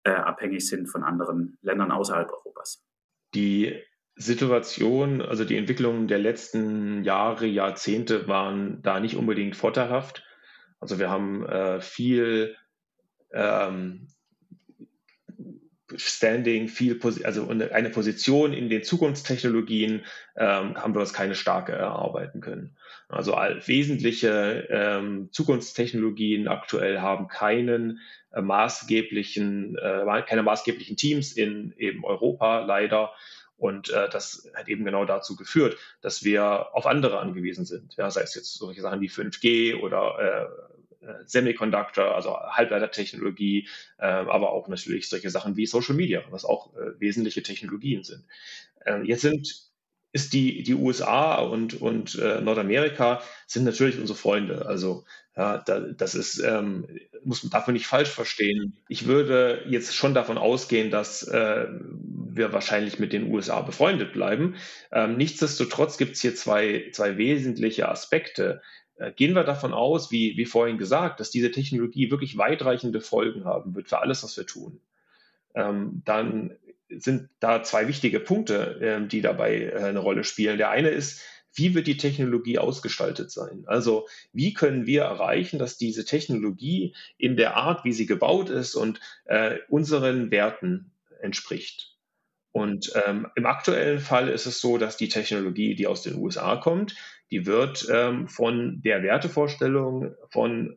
äh, 0.04 0.10
abhängig 0.10 0.66
sind 0.66 0.88
von 0.88 1.02
anderen 1.02 1.58
Ländern 1.62 1.90
außerhalb 1.90 2.30
Europas? 2.30 2.84
Die 3.34 3.80
Situation, 4.16 5.22
also 5.22 5.44
die 5.44 5.56
Entwicklungen 5.56 6.08
der 6.08 6.18
letzten 6.18 7.04
Jahre, 7.04 7.46
Jahrzehnte 7.46 8.28
waren 8.28 8.82
da 8.82 9.00
nicht 9.00 9.16
unbedingt 9.16 9.56
vorteilhaft. 9.56 10.24
Also 10.78 10.98
wir 10.98 11.10
haben 11.10 11.46
äh, 11.46 11.80
viel 11.80 12.56
ähm, 13.32 14.08
Standing, 16.08 16.68
viel, 16.68 16.98
also 17.24 17.48
eine 17.48 17.90
Position 17.90 18.52
in 18.52 18.68
den 18.68 18.82
Zukunftstechnologien 18.82 20.04
ähm, 20.36 20.76
haben 20.76 20.94
wir 20.94 21.00
uns 21.00 21.12
keine 21.12 21.34
starke 21.34 21.72
erarbeiten 21.72 22.40
können. 22.40 22.76
Also 23.08 23.32
wesentliche 23.32 24.68
ähm, 24.70 25.28
Zukunftstechnologien 25.32 26.48
aktuell 26.48 27.00
haben 27.00 27.28
keinen 27.28 28.00
äh, 28.32 28.40
maßgeblichen, 28.40 29.76
äh, 29.76 30.22
keine 30.26 30.42
maßgeblichen 30.42 30.96
Teams 30.96 31.32
in 31.32 31.74
eben 31.76 32.04
Europa 32.04 32.60
leider. 32.60 33.12
Und 33.56 33.90
äh, 33.90 34.08
das 34.08 34.50
hat 34.54 34.68
eben 34.68 34.84
genau 34.84 35.04
dazu 35.04 35.36
geführt, 35.36 35.76
dass 36.00 36.24
wir 36.24 36.74
auf 36.74 36.86
andere 36.86 37.18
angewiesen 37.18 37.66
sind. 37.66 37.94
Ja, 37.96 38.10
sei 38.10 38.22
es 38.22 38.34
jetzt 38.34 38.54
solche 38.54 38.80
Sachen 38.80 39.02
wie 39.02 39.10
5G 39.10 39.80
oder 39.80 40.18
äh, 40.18 40.79
Semiconductor, 41.24 42.14
also 42.14 42.36
Halbleitertechnologie, 42.38 43.68
äh, 43.98 44.06
aber 44.06 44.52
auch 44.52 44.68
natürlich 44.68 45.08
solche 45.08 45.30
Sachen 45.30 45.56
wie 45.56 45.66
Social 45.66 45.94
Media, 45.94 46.22
was 46.30 46.44
auch 46.44 46.74
äh, 46.74 47.00
wesentliche 47.00 47.42
Technologien 47.42 48.04
sind. 48.04 48.24
Ähm, 48.86 49.04
jetzt 49.04 49.22
sind 49.22 49.70
ist 50.12 50.32
die, 50.32 50.62
die 50.62 50.74
USA 50.74 51.36
und, 51.36 51.80
und 51.80 52.16
äh, 52.18 52.40
Nordamerika 52.40 53.22
sind 53.46 53.64
natürlich 53.64 53.98
unsere 53.98 54.18
Freunde. 54.18 54.66
Also 54.66 55.04
ja, 55.36 55.58
da, 55.58 55.80
das 55.80 56.14
ist, 56.14 56.40
ähm, 56.40 56.86
muss 57.22 57.44
man 57.44 57.50
davon 57.50 57.74
nicht 57.74 57.86
falsch 57.86 58.08
verstehen. 58.08 58.76
Ich 58.88 59.06
würde 59.06 59.64
jetzt 59.68 59.94
schon 59.94 60.12
davon 60.12 60.36
ausgehen, 60.36 60.90
dass 60.90 61.22
äh, 61.22 61.66
wir 61.70 62.52
wahrscheinlich 62.52 62.98
mit 62.98 63.12
den 63.12 63.32
USA 63.32 63.60
befreundet 63.60 64.12
bleiben. 64.12 64.56
Ähm, 64.90 65.16
nichtsdestotrotz 65.16 65.96
gibt 65.96 66.16
es 66.16 66.22
hier 66.22 66.34
zwei, 66.34 66.90
zwei 66.92 67.16
wesentliche 67.16 67.88
Aspekte, 67.88 68.62
äh, 68.89 68.89
gehen 69.16 69.34
wir 69.34 69.44
davon 69.44 69.72
aus, 69.72 70.10
wie, 70.10 70.36
wie 70.36 70.46
vorhin 70.46 70.78
gesagt, 70.78 71.20
dass 71.20 71.30
diese 71.30 71.50
Technologie 71.50 72.10
wirklich 72.10 72.36
weitreichende 72.36 73.00
Folgen 73.00 73.44
haben 73.44 73.74
wird 73.74 73.88
für 73.88 74.00
alles, 74.00 74.22
was 74.22 74.36
wir 74.36 74.46
tun. 74.46 74.80
Ähm, 75.54 76.02
dann 76.04 76.56
sind 76.88 77.28
da 77.38 77.62
zwei 77.62 77.88
wichtige 77.88 78.20
Punkte, 78.20 78.80
äh, 78.80 79.06
die 79.06 79.20
dabei 79.20 79.62
äh, 79.62 79.76
eine 79.76 80.00
Rolle 80.00 80.24
spielen. 80.24 80.58
Der 80.58 80.70
eine 80.70 80.90
ist, 80.90 81.22
wie 81.54 81.74
wird 81.74 81.86
die 81.86 81.96
Technologie 81.96 82.58
ausgestaltet 82.58 83.30
sein? 83.30 83.64
Also 83.66 84.06
wie 84.32 84.52
können 84.52 84.86
wir 84.86 85.02
erreichen, 85.02 85.58
dass 85.58 85.78
diese 85.78 86.04
Technologie 86.04 86.94
in 87.18 87.36
der 87.36 87.56
Art, 87.56 87.84
wie 87.84 87.92
sie 87.92 88.06
gebaut 88.06 88.50
ist 88.50 88.74
und 88.74 89.00
äh, 89.24 89.58
unseren 89.68 90.30
Werten 90.30 90.92
entspricht? 91.20 91.96
Und 92.52 92.92
ähm, 93.06 93.28
im 93.36 93.46
aktuellen 93.46 94.00
Fall 94.00 94.28
ist 94.28 94.46
es 94.46 94.60
so, 94.60 94.76
dass 94.76 94.96
die 94.96 95.08
Technologie, 95.08 95.74
die 95.74 95.86
aus 95.86 96.02
den 96.02 96.16
USA 96.16 96.56
kommt, 96.56 96.96
die 97.30 97.46
wird 97.46 97.86
ähm, 97.90 98.28
von 98.28 98.82
der 98.82 99.02
Wertevorstellung 99.02 100.14
von 100.30 100.76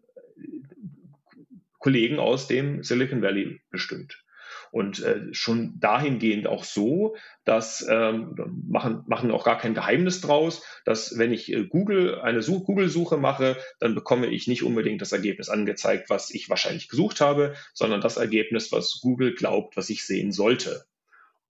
Kollegen 1.79 2.19
aus 2.19 2.47
dem 2.47 2.83
Silicon 2.83 3.21
Valley 3.21 3.59
bestimmt. 3.69 4.23
Und 4.71 5.03
äh, 5.03 5.33
schon 5.33 5.79
dahingehend 5.79 6.47
auch 6.47 6.63
so, 6.63 7.15
dass 7.43 7.85
ähm, 7.87 8.35
machen, 8.67 9.03
machen 9.05 9.29
auch 9.29 9.43
gar 9.43 9.59
kein 9.59 9.75
Geheimnis 9.75 10.21
draus, 10.21 10.65
dass 10.85 11.17
wenn 11.19 11.31
ich 11.31 11.51
äh, 11.53 11.65
Google 11.65 12.19
eine 12.21 12.41
Such 12.41 12.65
Google-Suche 12.65 13.17
mache, 13.17 13.57
dann 13.79 13.93
bekomme 13.93 14.27
ich 14.27 14.47
nicht 14.47 14.63
unbedingt 14.63 15.01
das 15.01 15.11
Ergebnis 15.11 15.49
angezeigt, 15.49 16.09
was 16.09 16.33
ich 16.33 16.49
wahrscheinlich 16.49 16.87
gesucht 16.87 17.21
habe, 17.21 17.53
sondern 17.73 18.01
das 18.01 18.17
Ergebnis, 18.17 18.71
was 18.71 18.99
Google 19.01 19.35
glaubt, 19.35 19.77
was 19.77 19.91
ich 19.91 20.05
sehen 20.05 20.31
sollte. 20.31 20.85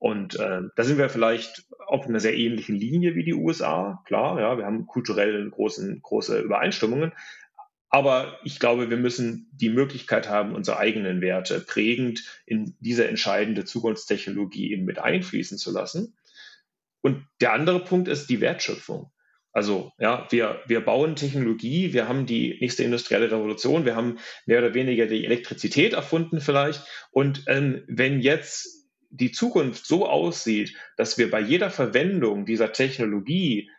Und 0.04 0.38
äh, 0.38 0.64
da 0.76 0.84
sind 0.84 0.98
wir 0.98 1.08
vielleicht 1.08 1.64
auf 1.88 2.06
einer 2.06 2.20
sehr 2.20 2.36
ähnlichen 2.38 2.76
Linie 2.76 3.16
wie 3.16 3.24
die 3.24 3.34
USA. 3.34 4.04
Klar, 4.06 4.38
ja, 4.38 4.58
wir 4.58 4.66
haben 4.66 4.86
kulturell 4.86 5.50
großen, 5.50 6.02
große 6.02 6.42
Übereinstimmungen. 6.42 7.14
Aber 7.88 8.38
ich 8.44 8.60
glaube, 8.60 8.90
wir 8.90 8.98
müssen 8.98 9.50
die 9.54 9.70
Möglichkeit 9.70 10.28
haben, 10.28 10.56
unsere 10.56 10.78
eigenen 10.78 11.22
Werte 11.22 11.62
prägend 11.62 12.22
in 12.46 12.76
diese 12.82 13.08
entscheidende 13.08 13.64
Zukunftstechnologie 13.64 14.74
eben 14.74 14.84
mit 14.84 15.00
einfließen 15.00 15.58
zu 15.58 15.72
lassen. 15.72 16.18
Und 17.00 17.26
der 17.40 17.54
andere 17.54 17.82
Punkt 17.82 18.10
ist 18.10 18.30
die 18.30 18.42
Wertschöpfung. 18.42 19.10
Also 19.54 19.94
ja, 20.00 20.28
wir, 20.32 20.60
wir 20.68 20.84
bauen 20.84 21.16
Technologie, 21.16 21.94
wir 21.94 22.10
haben 22.10 22.26
die 22.26 22.58
nächste 22.60 22.84
industrielle 22.84 23.32
Revolution, 23.32 23.86
wir 23.86 23.96
haben 23.96 24.18
mehr 24.48 24.60
oder 24.60 24.74
weniger 24.74 25.06
die 25.06 25.24
Elektrizität 25.24 25.94
erfunden 25.94 26.42
vielleicht. 26.42 26.86
Und 27.12 27.46
ähm, 27.48 27.86
wenn 27.88 28.20
jetzt 28.20 28.83
die 29.14 29.32
Zukunft 29.32 29.86
so 29.86 30.08
aussieht, 30.08 30.76
dass 30.98 31.20
wir 31.20 31.30
bei 31.30 31.40
jeder 31.40 31.70
Verwendung 31.70 32.46
dieser 32.46 32.74
Technologie 32.74 33.70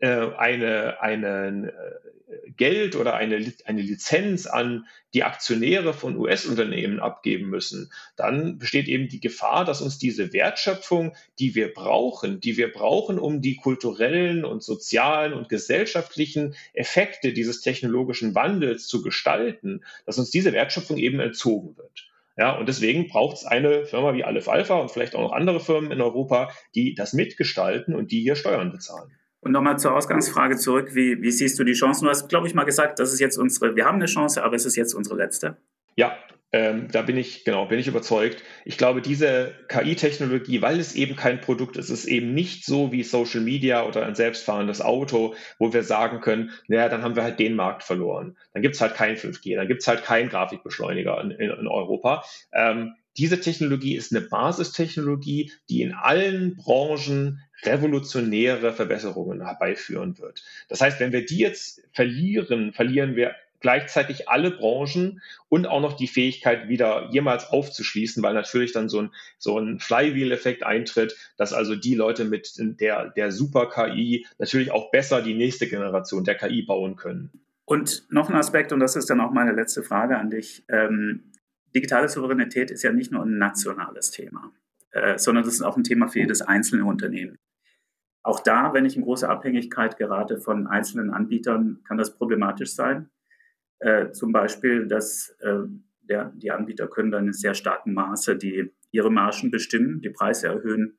äh, 0.00 0.30
eine, 0.36 1.00
eine 1.00 1.72
äh, 1.72 2.50
Geld 2.56 2.94
oder 2.94 3.14
eine, 3.14 3.52
eine 3.64 3.80
Lizenz 3.80 4.46
an 4.46 4.86
die 5.14 5.24
Aktionäre 5.24 5.94
von 5.94 6.16
US-Unternehmen 6.18 7.00
abgeben 7.00 7.48
müssen, 7.48 7.90
dann 8.16 8.58
besteht 8.58 8.86
eben 8.86 9.08
die 9.08 9.20
Gefahr, 9.20 9.64
dass 9.64 9.80
uns 9.80 9.98
diese 9.98 10.34
Wertschöpfung, 10.34 11.16
die 11.38 11.54
wir 11.54 11.72
brauchen, 11.72 12.40
die 12.40 12.58
wir 12.58 12.70
brauchen, 12.70 13.18
um 13.18 13.40
die 13.40 13.56
kulturellen 13.56 14.44
und 14.44 14.62
sozialen 14.62 15.32
und 15.32 15.48
gesellschaftlichen 15.48 16.54
Effekte 16.74 17.32
dieses 17.32 17.62
technologischen 17.62 18.34
Wandels 18.34 18.88
zu 18.88 19.02
gestalten, 19.02 19.84
dass 20.04 20.18
uns 20.18 20.30
diese 20.30 20.52
Wertschöpfung 20.52 20.98
eben 20.98 21.20
entzogen 21.20 21.78
wird. 21.78 22.11
Ja, 22.36 22.56
und 22.56 22.68
deswegen 22.68 23.08
braucht 23.08 23.36
es 23.36 23.44
eine 23.44 23.84
Firma 23.84 24.14
wie 24.14 24.24
Aleph 24.24 24.48
Alpha 24.48 24.74
und 24.74 24.90
vielleicht 24.90 25.14
auch 25.14 25.20
noch 25.20 25.32
andere 25.32 25.60
Firmen 25.60 25.92
in 25.92 26.00
Europa, 26.00 26.50
die 26.74 26.94
das 26.94 27.12
mitgestalten 27.12 27.94
und 27.94 28.10
die 28.10 28.20
hier 28.20 28.36
Steuern 28.36 28.72
bezahlen. 28.72 29.10
Und 29.40 29.52
nochmal 29.52 29.78
zur 29.78 29.94
Ausgangsfrage 29.94 30.56
zurück. 30.56 30.94
Wie, 30.94 31.20
wie 31.20 31.30
siehst 31.30 31.58
du 31.58 31.64
die 31.64 31.72
Chancen? 31.72 32.04
Du 32.04 32.10
hast, 32.10 32.28
glaube 32.28 32.46
ich, 32.46 32.54
mal 32.54 32.64
gesagt, 32.64 33.00
das 33.00 33.12
ist 33.12 33.18
jetzt 33.18 33.36
unsere, 33.36 33.74
wir 33.74 33.84
haben 33.84 33.96
eine 33.96 34.06
Chance, 34.06 34.42
aber 34.44 34.54
es 34.54 34.64
ist 34.64 34.76
jetzt 34.76 34.94
unsere 34.94 35.16
letzte. 35.16 35.56
Ja, 35.96 36.16
ähm, 36.52 36.88
da 36.92 37.00
bin 37.00 37.16
ich, 37.16 37.44
genau, 37.44 37.64
bin 37.66 37.78
ich 37.78 37.88
überzeugt. 37.88 38.42
Ich 38.66 38.76
glaube, 38.76 39.00
diese 39.00 39.54
KI-Technologie, 39.68 40.60
weil 40.60 40.78
es 40.78 40.94
eben 40.94 41.16
kein 41.16 41.40
Produkt 41.40 41.76
ist, 41.76 41.88
ist 41.88 42.04
eben 42.04 42.34
nicht 42.34 42.66
so 42.66 42.92
wie 42.92 43.02
Social 43.02 43.40
Media 43.40 43.86
oder 43.86 44.04
ein 44.04 44.14
selbstfahrendes 44.14 44.82
Auto, 44.82 45.34
wo 45.58 45.72
wir 45.72 45.82
sagen 45.82 46.20
können, 46.20 46.50
naja, 46.68 46.90
dann 46.90 47.02
haben 47.02 47.16
wir 47.16 47.22
halt 47.22 47.38
den 47.38 47.56
Markt 47.56 47.82
verloren. 47.82 48.36
Dann 48.52 48.62
gibt 48.62 48.74
es 48.74 48.82
halt 48.82 48.94
kein 48.94 49.16
5G, 49.16 49.56
dann 49.56 49.66
gibt 49.66 49.80
es 49.80 49.88
halt 49.88 50.04
keinen 50.04 50.28
Grafikbeschleuniger 50.28 51.18
in, 51.22 51.30
in, 51.30 51.50
in 51.50 51.66
Europa. 51.66 52.22
Ähm, 52.52 52.96
diese 53.16 53.40
Technologie 53.40 53.96
ist 53.96 54.14
eine 54.14 54.26
Basistechnologie, 54.26 55.52
die 55.70 55.82
in 55.82 55.92
allen 55.92 56.56
Branchen 56.56 57.40
revolutionäre 57.62 58.72
Verbesserungen 58.72 59.44
herbeiführen 59.46 60.18
wird. 60.18 60.42
Das 60.68 60.80
heißt, 60.80 61.00
wenn 61.00 61.12
wir 61.12 61.24
die 61.24 61.38
jetzt 61.38 61.82
verlieren, 61.92 62.72
verlieren 62.72 63.16
wir 63.16 63.34
gleichzeitig 63.62 64.28
alle 64.28 64.50
Branchen 64.50 65.22
und 65.48 65.66
auch 65.66 65.80
noch 65.80 65.94
die 65.94 66.08
Fähigkeit, 66.08 66.68
wieder 66.68 67.08
jemals 67.10 67.48
aufzuschließen, 67.48 68.22
weil 68.22 68.34
natürlich 68.34 68.72
dann 68.72 68.88
so 68.88 69.00
ein, 69.00 69.10
so 69.38 69.58
ein 69.58 69.78
Flywheel-Effekt 69.78 70.62
eintritt, 70.64 71.16
dass 71.36 71.52
also 71.52 71.74
die 71.74 71.94
Leute 71.94 72.24
mit 72.24 72.52
der, 72.58 73.10
der 73.10 73.32
Super-KI 73.32 74.26
natürlich 74.38 74.70
auch 74.70 74.90
besser 74.90 75.22
die 75.22 75.34
nächste 75.34 75.66
Generation 75.66 76.24
der 76.24 76.34
KI 76.34 76.62
bauen 76.62 76.96
können. 76.96 77.30
Und 77.64 78.04
noch 78.10 78.28
ein 78.28 78.36
Aspekt, 78.36 78.72
und 78.72 78.80
das 78.80 78.96
ist 78.96 79.08
dann 79.08 79.20
auch 79.20 79.30
meine 79.30 79.52
letzte 79.52 79.82
Frage 79.82 80.18
an 80.18 80.30
dich. 80.30 80.64
Ähm, 80.68 81.32
digitale 81.74 82.08
Souveränität 82.08 82.70
ist 82.70 82.82
ja 82.82 82.92
nicht 82.92 83.12
nur 83.12 83.22
ein 83.22 83.38
nationales 83.38 84.10
Thema, 84.10 84.52
äh, 84.90 85.18
sondern 85.18 85.44
das 85.44 85.54
ist 85.54 85.62
auch 85.62 85.76
ein 85.76 85.84
Thema 85.84 86.08
für 86.08 86.18
jedes 86.18 86.42
einzelne 86.42 86.84
Unternehmen. 86.84 87.38
Auch 88.22 88.40
da, 88.40 88.72
wenn 88.72 88.84
ich 88.84 88.96
in 88.96 89.02
große 89.02 89.28
Abhängigkeit 89.28 89.96
gerate 89.96 90.38
von 90.38 90.66
einzelnen 90.66 91.10
Anbietern, 91.10 91.80
kann 91.84 91.98
das 91.98 92.14
problematisch 92.14 92.72
sein. 92.74 93.10
Äh, 93.82 94.12
zum 94.12 94.30
Beispiel, 94.30 94.86
dass 94.86 95.34
äh, 95.40 95.64
der, 96.02 96.32
die 96.36 96.52
Anbieter 96.52 96.86
können 96.86 97.10
dann 97.10 97.26
in 97.26 97.32
sehr 97.32 97.54
starkem 97.54 97.94
Maße 97.94 98.36
die, 98.36 98.72
ihre 98.92 99.10
Margen 99.10 99.50
bestimmen, 99.50 100.00
die 100.00 100.10
Preise 100.10 100.46
erhöhen 100.46 100.98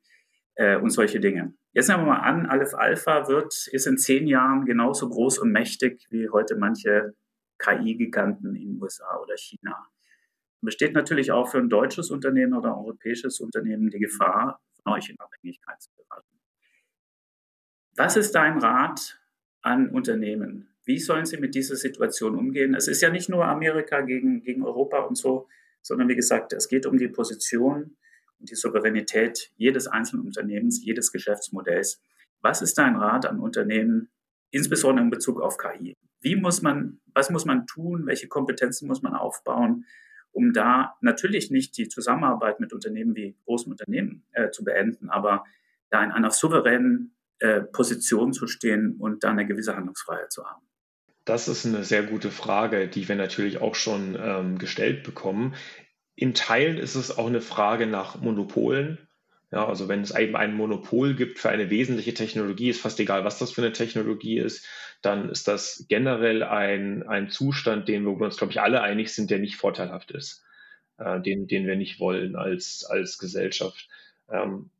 äh, 0.56 0.76
und 0.76 0.90
solche 0.90 1.18
Dinge. 1.18 1.54
Jetzt 1.72 1.88
nehmen 1.88 2.02
wir 2.02 2.12
mal 2.12 2.18
an, 2.18 2.44
Aleph 2.44 2.74
Alpha 2.74 3.26
wird, 3.26 3.54
ist 3.68 3.86
in 3.86 3.96
zehn 3.96 4.26
Jahren 4.26 4.66
genauso 4.66 5.08
groß 5.08 5.38
und 5.38 5.50
mächtig 5.50 6.06
wie 6.10 6.28
heute 6.28 6.56
manche 6.56 7.14
KI-Giganten 7.58 8.54
in 8.54 8.74
den 8.74 8.82
USA 8.82 9.18
oder 9.18 9.38
China. 9.38 9.88
Besteht 10.60 10.92
natürlich 10.92 11.32
auch 11.32 11.48
für 11.48 11.58
ein 11.58 11.70
deutsches 11.70 12.10
Unternehmen 12.10 12.52
oder 12.52 12.68
ein 12.68 12.78
europäisches 12.84 13.40
Unternehmen 13.40 13.88
die 13.88 13.98
Gefahr, 13.98 14.60
von 14.82 14.92
euch 14.92 15.08
in 15.08 15.18
Abhängigkeit 15.18 15.80
zu 15.80 15.90
geraten. 15.94 16.38
Was 17.96 18.18
ist 18.18 18.34
dein 18.34 18.58
Rat 18.58 19.18
an 19.62 19.88
Unternehmen? 19.88 20.73
Wie 20.84 20.98
sollen 20.98 21.24
sie 21.24 21.38
mit 21.38 21.54
dieser 21.54 21.76
Situation 21.76 22.36
umgehen? 22.36 22.74
Es 22.74 22.88
ist 22.88 23.00
ja 23.00 23.10
nicht 23.10 23.28
nur 23.28 23.46
Amerika 23.46 24.02
gegen, 24.02 24.42
gegen 24.42 24.62
Europa 24.62 25.00
und 25.00 25.16
so, 25.16 25.48
sondern 25.82 26.08
wie 26.08 26.16
gesagt, 26.16 26.52
es 26.52 26.68
geht 26.68 26.86
um 26.86 26.98
die 26.98 27.08
Position 27.08 27.96
und 28.38 28.50
die 28.50 28.54
Souveränität 28.54 29.52
jedes 29.56 29.86
einzelnen 29.86 30.26
Unternehmens, 30.26 30.84
jedes 30.84 31.12
Geschäftsmodells. 31.12 32.02
Was 32.42 32.60
ist 32.60 32.76
dein 32.76 32.96
Rat 32.96 33.26
an 33.26 33.40
Unternehmen, 33.40 34.10
insbesondere 34.50 35.04
in 35.04 35.10
Bezug 35.10 35.40
auf 35.40 35.56
KI? 35.56 35.94
Wie 36.20 36.36
muss 36.36 36.62
man, 36.62 37.00
was 37.14 37.30
muss 37.30 37.44
man 37.44 37.66
tun? 37.66 38.06
Welche 38.06 38.28
Kompetenzen 38.28 38.86
muss 38.86 39.02
man 39.02 39.14
aufbauen, 39.14 39.86
um 40.32 40.52
da 40.52 40.96
natürlich 41.00 41.50
nicht 41.50 41.76
die 41.78 41.88
Zusammenarbeit 41.88 42.60
mit 42.60 42.72
Unternehmen 42.72 43.14
wie 43.14 43.36
großen 43.44 43.70
Unternehmen 43.70 44.26
äh, 44.32 44.50
zu 44.50 44.64
beenden, 44.64 45.08
aber 45.08 45.44
da 45.90 46.02
in 46.02 46.10
einer 46.10 46.30
souveränen 46.30 47.14
äh, 47.38 47.62
Position 47.62 48.32
zu 48.32 48.46
stehen 48.46 48.96
und 48.98 49.22
da 49.22 49.30
eine 49.30 49.46
gewisse 49.46 49.76
Handlungsfreiheit 49.76 50.32
zu 50.32 50.44
haben? 50.44 50.66
Das 51.24 51.48
ist 51.48 51.64
eine 51.64 51.84
sehr 51.84 52.02
gute 52.02 52.30
Frage, 52.30 52.88
die 52.88 53.08
wir 53.08 53.16
natürlich 53.16 53.58
auch 53.58 53.74
schon 53.74 54.16
ähm, 54.20 54.58
gestellt 54.58 55.04
bekommen. 55.04 55.54
In 56.14 56.34
Teilen 56.34 56.78
ist 56.78 56.94
es 56.94 57.16
auch 57.16 57.26
eine 57.26 57.40
Frage 57.40 57.86
nach 57.86 58.20
Monopolen. 58.20 59.08
Ja, 59.50 59.66
also 59.68 59.88
wenn 59.88 60.00
es 60.00 60.14
eben 60.14 60.36
ein 60.36 60.54
Monopol 60.54 61.14
gibt 61.14 61.38
für 61.38 61.48
eine 61.48 61.70
wesentliche 61.70 62.12
Technologie, 62.12 62.70
ist 62.70 62.80
fast 62.80 62.98
egal, 62.98 63.24
was 63.24 63.38
das 63.38 63.52
für 63.52 63.62
eine 63.62 63.72
Technologie 63.72 64.38
ist, 64.38 64.66
dann 65.00 65.28
ist 65.30 65.46
das 65.48 65.86
generell 65.88 66.42
ein, 66.42 67.06
ein 67.06 67.30
Zustand, 67.30 67.88
den 67.88 68.04
wir 68.04 68.20
uns, 68.20 68.36
glaube 68.36 68.52
ich, 68.52 68.60
alle 68.60 68.82
einig 68.82 69.14
sind, 69.14 69.30
der 69.30 69.38
nicht 69.38 69.56
vorteilhaft 69.56 70.10
ist, 70.10 70.42
äh, 70.98 71.20
den, 71.20 71.46
den 71.46 71.66
wir 71.66 71.76
nicht 71.76 72.00
wollen 72.00 72.36
als, 72.36 72.84
als 72.84 73.18
Gesellschaft. 73.18 73.88
Ähm, 74.28 74.70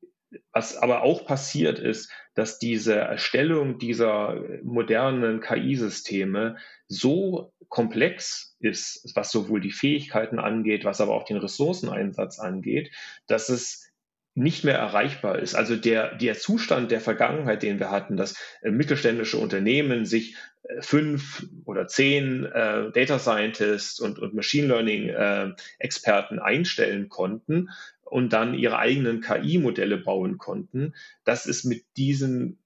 was 0.53 0.77
aber 0.77 1.03
auch 1.03 1.27
passiert 1.27 1.79
ist, 1.79 2.11
dass 2.35 2.59
diese 2.59 2.95
Erstellung 2.97 3.79
dieser 3.79 4.43
modernen 4.63 5.41
KI-Systeme 5.41 6.57
so 6.89 7.53
komplex 7.69 8.57
ist, 8.61 9.13
was 9.15 9.31
sowohl 9.31 9.61
die 9.61 9.73
Fähigkeiten 9.73 10.39
angeht, 10.39 10.85
was 10.85 11.01
aber 11.01 11.15
auch 11.15 11.25
den 11.25 11.39
Ressourceneinsatz 11.39 12.39
angeht, 12.39 12.91
dass 13.27 13.49
es 13.49 13.91
nicht 14.35 14.65
mehr 14.65 14.77
erreichbar 14.77 15.39
ist. 15.39 15.55
Also 15.55 15.77
der, 15.77 16.17
der 16.17 16.35
Zustand 16.35 16.91
der 16.91 17.01
Vergangenheit, 17.01 17.63
den 17.63 17.79
wir 17.79 17.91
hatten, 17.91 18.17
dass 18.17 18.37
äh, 18.63 18.71
mittelständische 18.71 19.39
Unternehmen 19.39 20.07
sich 20.07 20.37
äh, 20.65 20.83
fünf 20.83 21.47
oder 21.65 21.87
zehn 21.87 22.45
äh, 22.45 22.91
Data 22.91 23.21
Scientists 23.21 24.01
und, 24.01 24.19
und 24.19 24.35
Machine 24.35 24.67
Learning 24.67 25.09
äh, 25.09 25.53
Experten 25.79 26.41
einstellen 26.41 27.09
konnten 27.09 27.69
und 28.05 28.33
dann 28.33 28.55
ihre 28.55 28.79
eigenen 28.79 29.21
KI-Modelle 29.21 29.99
bauen 29.99 30.39
konnten, 30.39 30.95
das 31.25 31.47
ist 31.47 31.65
mit 31.65 31.85
diesen, 31.97 32.59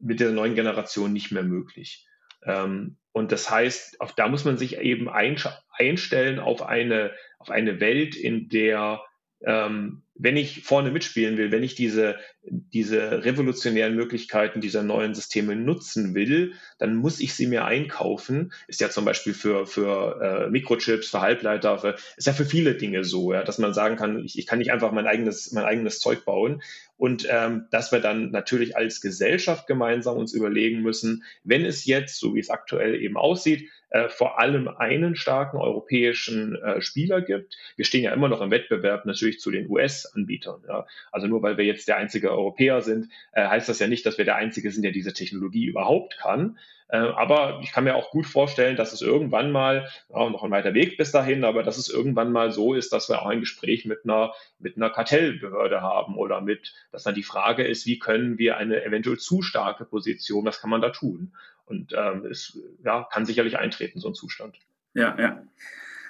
mit 0.00 0.20
der 0.20 0.32
neuen 0.32 0.54
Generation 0.54 1.12
nicht 1.12 1.32
mehr 1.32 1.42
möglich. 1.42 2.06
Ähm, 2.42 2.96
und 3.12 3.32
das 3.32 3.50
heißt, 3.50 4.00
auf, 4.00 4.14
da 4.14 4.28
muss 4.28 4.44
man 4.44 4.58
sich 4.58 4.78
eben 4.78 5.08
einstellen 5.08 6.38
auf 6.38 6.62
eine, 6.62 7.12
auf 7.38 7.50
eine 7.50 7.80
Welt, 7.80 8.14
in 8.14 8.48
der 8.48 9.02
ähm, 9.40 10.02
wenn 10.18 10.36
ich 10.36 10.62
vorne 10.62 10.90
mitspielen 10.90 11.36
will, 11.36 11.52
wenn 11.52 11.62
ich 11.62 11.74
diese, 11.74 12.16
diese 12.42 13.24
revolutionären 13.24 13.94
Möglichkeiten 13.94 14.60
dieser 14.60 14.82
neuen 14.82 15.14
Systeme 15.14 15.56
nutzen 15.56 16.14
will, 16.14 16.54
dann 16.78 16.96
muss 16.96 17.20
ich 17.20 17.34
sie 17.34 17.46
mir 17.46 17.64
einkaufen. 17.64 18.52
Ist 18.66 18.80
ja 18.80 18.88
zum 18.90 19.04
Beispiel 19.04 19.34
für, 19.34 19.66
für 19.66 20.20
äh, 20.46 20.50
Mikrochips, 20.50 21.08
für 21.08 21.20
Halbleiter, 21.20 21.78
für, 21.78 21.96
ist 22.16 22.26
ja 22.26 22.32
für 22.32 22.44
viele 22.44 22.74
Dinge 22.74 23.04
so, 23.04 23.32
ja, 23.32 23.42
dass 23.42 23.58
man 23.58 23.74
sagen 23.74 23.96
kann, 23.96 24.24
ich, 24.24 24.38
ich 24.38 24.46
kann 24.46 24.58
nicht 24.58 24.72
einfach 24.72 24.92
mein 24.92 25.06
eigenes, 25.06 25.52
mein 25.52 25.64
eigenes 25.64 26.00
Zeug 26.00 26.24
bauen. 26.24 26.62
Und 26.96 27.26
ähm, 27.30 27.66
dass 27.70 27.92
wir 27.92 28.00
dann 28.00 28.30
natürlich 28.30 28.76
als 28.76 29.02
Gesellschaft 29.02 29.66
gemeinsam 29.66 30.16
uns 30.16 30.32
überlegen 30.32 30.80
müssen, 30.80 31.24
wenn 31.44 31.64
es 31.64 31.84
jetzt, 31.84 32.18
so 32.18 32.34
wie 32.34 32.40
es 32.40 32.48
aktuell 32.48 32.94
eben 32.94 33.18
aussieht, 33.18 33.68
äh, 33.96 34.08
vor 34.10 34.38
allem 34.38 34.68
einen 34.68 35.16
starken 35.16 35.56
europäischen 35.56 36.54
äh, 36.56 36.82
Spieler 36.82 37.22
gibt. 37.22 37.56
Wir 37.76 37.84
stehen 37.84 38.02
ja 38.02 38.12
immer 38.12 38.28
noch 38.28 38.42
im 38.42 38.50
Wettbewerb 38.50 39.06
natürlich 39.06 39.40
zu 39.40 39.50
den 39.50 39.70
US-Anbietern. 39.70 40.62
Ja. 40.68 40.86
Also 41.12 41.26
nur 41.26 41.42
weil 41.42 41.56
wir 41.56 41.64
jetzt 41.64 41.88
der 41.88 41.96
einzige 41.96 42.30
Europäer 42.30 42.82
sind, 42.82 43.08
äh, 43.32 43.46
heißt 43.46 43.68
das 43.68 43.78
ja 43.78 43.86
nicht, 43.86 44.04
dass 44.04 44.18
wir 44.18 44.26
der 44.26 44.36
einzige 44.36 44.70
sind, 44.70 44.82
der 44.82 44.92
diese 44.92 45.14
Technologie 45.14 45.64
überhaupt 45.64 46.18
kann. 46.18 46.58
Äh, 46.88 46.98
aber 46.98 47.60
ich 47.62 47.72
kann 47.72 47.84
mir 47.84 47.96
auch 47.96 48.10
gut 48.10 48.26
vorstellen, 48.26 48.76
dass 48.76 48.92
es 48.92 49.00
irgendwann 49.00 49.50
mal, 49.50 49.88
ja, 50.10 50.28
noch 50.28 50.44
ein 50.44 50.50
weiter 50.50 50.74
Weg 50.74 50.98
bis 50.98 51.10
dahin, 51.10 51.44
aber 51.44 51.62
dass 51.62 51.78
es 51.78 51.88
irgendwann 51.88 52.32
mal 52.32 52.52
so 52.52 52.74
ist, 52.74 52.92
dass 52.92 53.08
wir 53.08 53.22
auch 53.22 53.26
ein 53.26 53.40
Gespräch 53.40 53.86
mit 53.86 54.00
einer, 54.04 54.34
mit 54.58 54.76
einer 54.76 54.90
Kartellbehörde 54.90 55.80
haben 55.80 56.16
oder 56.16 56.42
mit, 56.42 56.74
dass 56.92 57.02
dann 57.02 57.14
die 57.14 57.22
Frage 57.22 57.64
ist, 57.64 57.86
wie 57.86 57.98
können 57.98 58.36
wir 58.38 58.58
eine 58.58 58.84
eventuell 58.84 59.18
zu 59.18 59.42
starke 59.42 59.84
Position, 59.84 60.44
was 60.44 60.60
kann 60.60 60.70
man 60.70 60.82
da 60.82 60.90
tun? 60.90 61.32
Und 61.66 61.92
ähm, 61.96 62.24
es 62.26 62.58
ja, 62.84 63.06
kann 63.12 63.26
sicherlich 63.26 63.58
eintreten, 63.58 64.00
so 64.00 64.08
ein 64.08 64.14
Zustand. 64.14 64.58
Ja, 64.94 65.18
ja. 65.18 65.42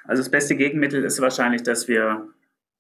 Also 0.05 0.23
das 0.23 0.31
beste 0.31 0.55
Gegenmittel 0.55 1.05
ist 1.05 1.21
wahrscheinlich, 1.21 1.63
dass 1.63 1.89
wir 1.89 2.29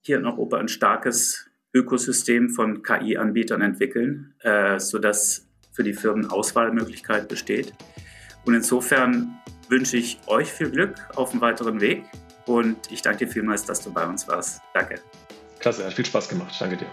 hier 0.02 0.18
in 0.18 0.26
Europa 0.26 0.58
ein 0.58 0.68
starkes 0.68 1.50
Ökosystem 1.74 2.50
von 2.50 2.82
KI-Anbietern 2.82 3.60
entwickeln, 3.60 4.34
äh, 4.40 4.78
sodass 4.78 5.48
für 5.72 5.82
die 5.82 5.92
Firmen 5.92 6.30
Auswahlmöglichkeit 6.30 7.28
besteht. 7.28 7.74
Und 8.44 8.54
insofern 8.54 9.38
wünsche 9.68 9.96
ich 9.96 10.20
euch 10.26 10.52
viel 10.52 10.70
Glück 10.70 10.94
auf 11.16 11.32
dem 11.32 11.40
weiteren 11.40 11.80
Weg 11.80 12.04
und 12.46 12.76
ich 12.90 13.02
danke 13.02 13.26
dir 13.26 13.32
vielmals, 13.32 13.64
dass 13.64 13.82
du 13.82 13.92
bei 13.92 14.06
uns 14.06 14.28
warst. 14.28 14.60
Danke. 14.72 15.00
Klasse, 15.58 15.84
hat 15.84 15.94
viel 15.94 16.06
Spaß 16.06 16.28
gemacht. 16.28 16.54
Danke 16.58 16.76
dir. 16.76 16.86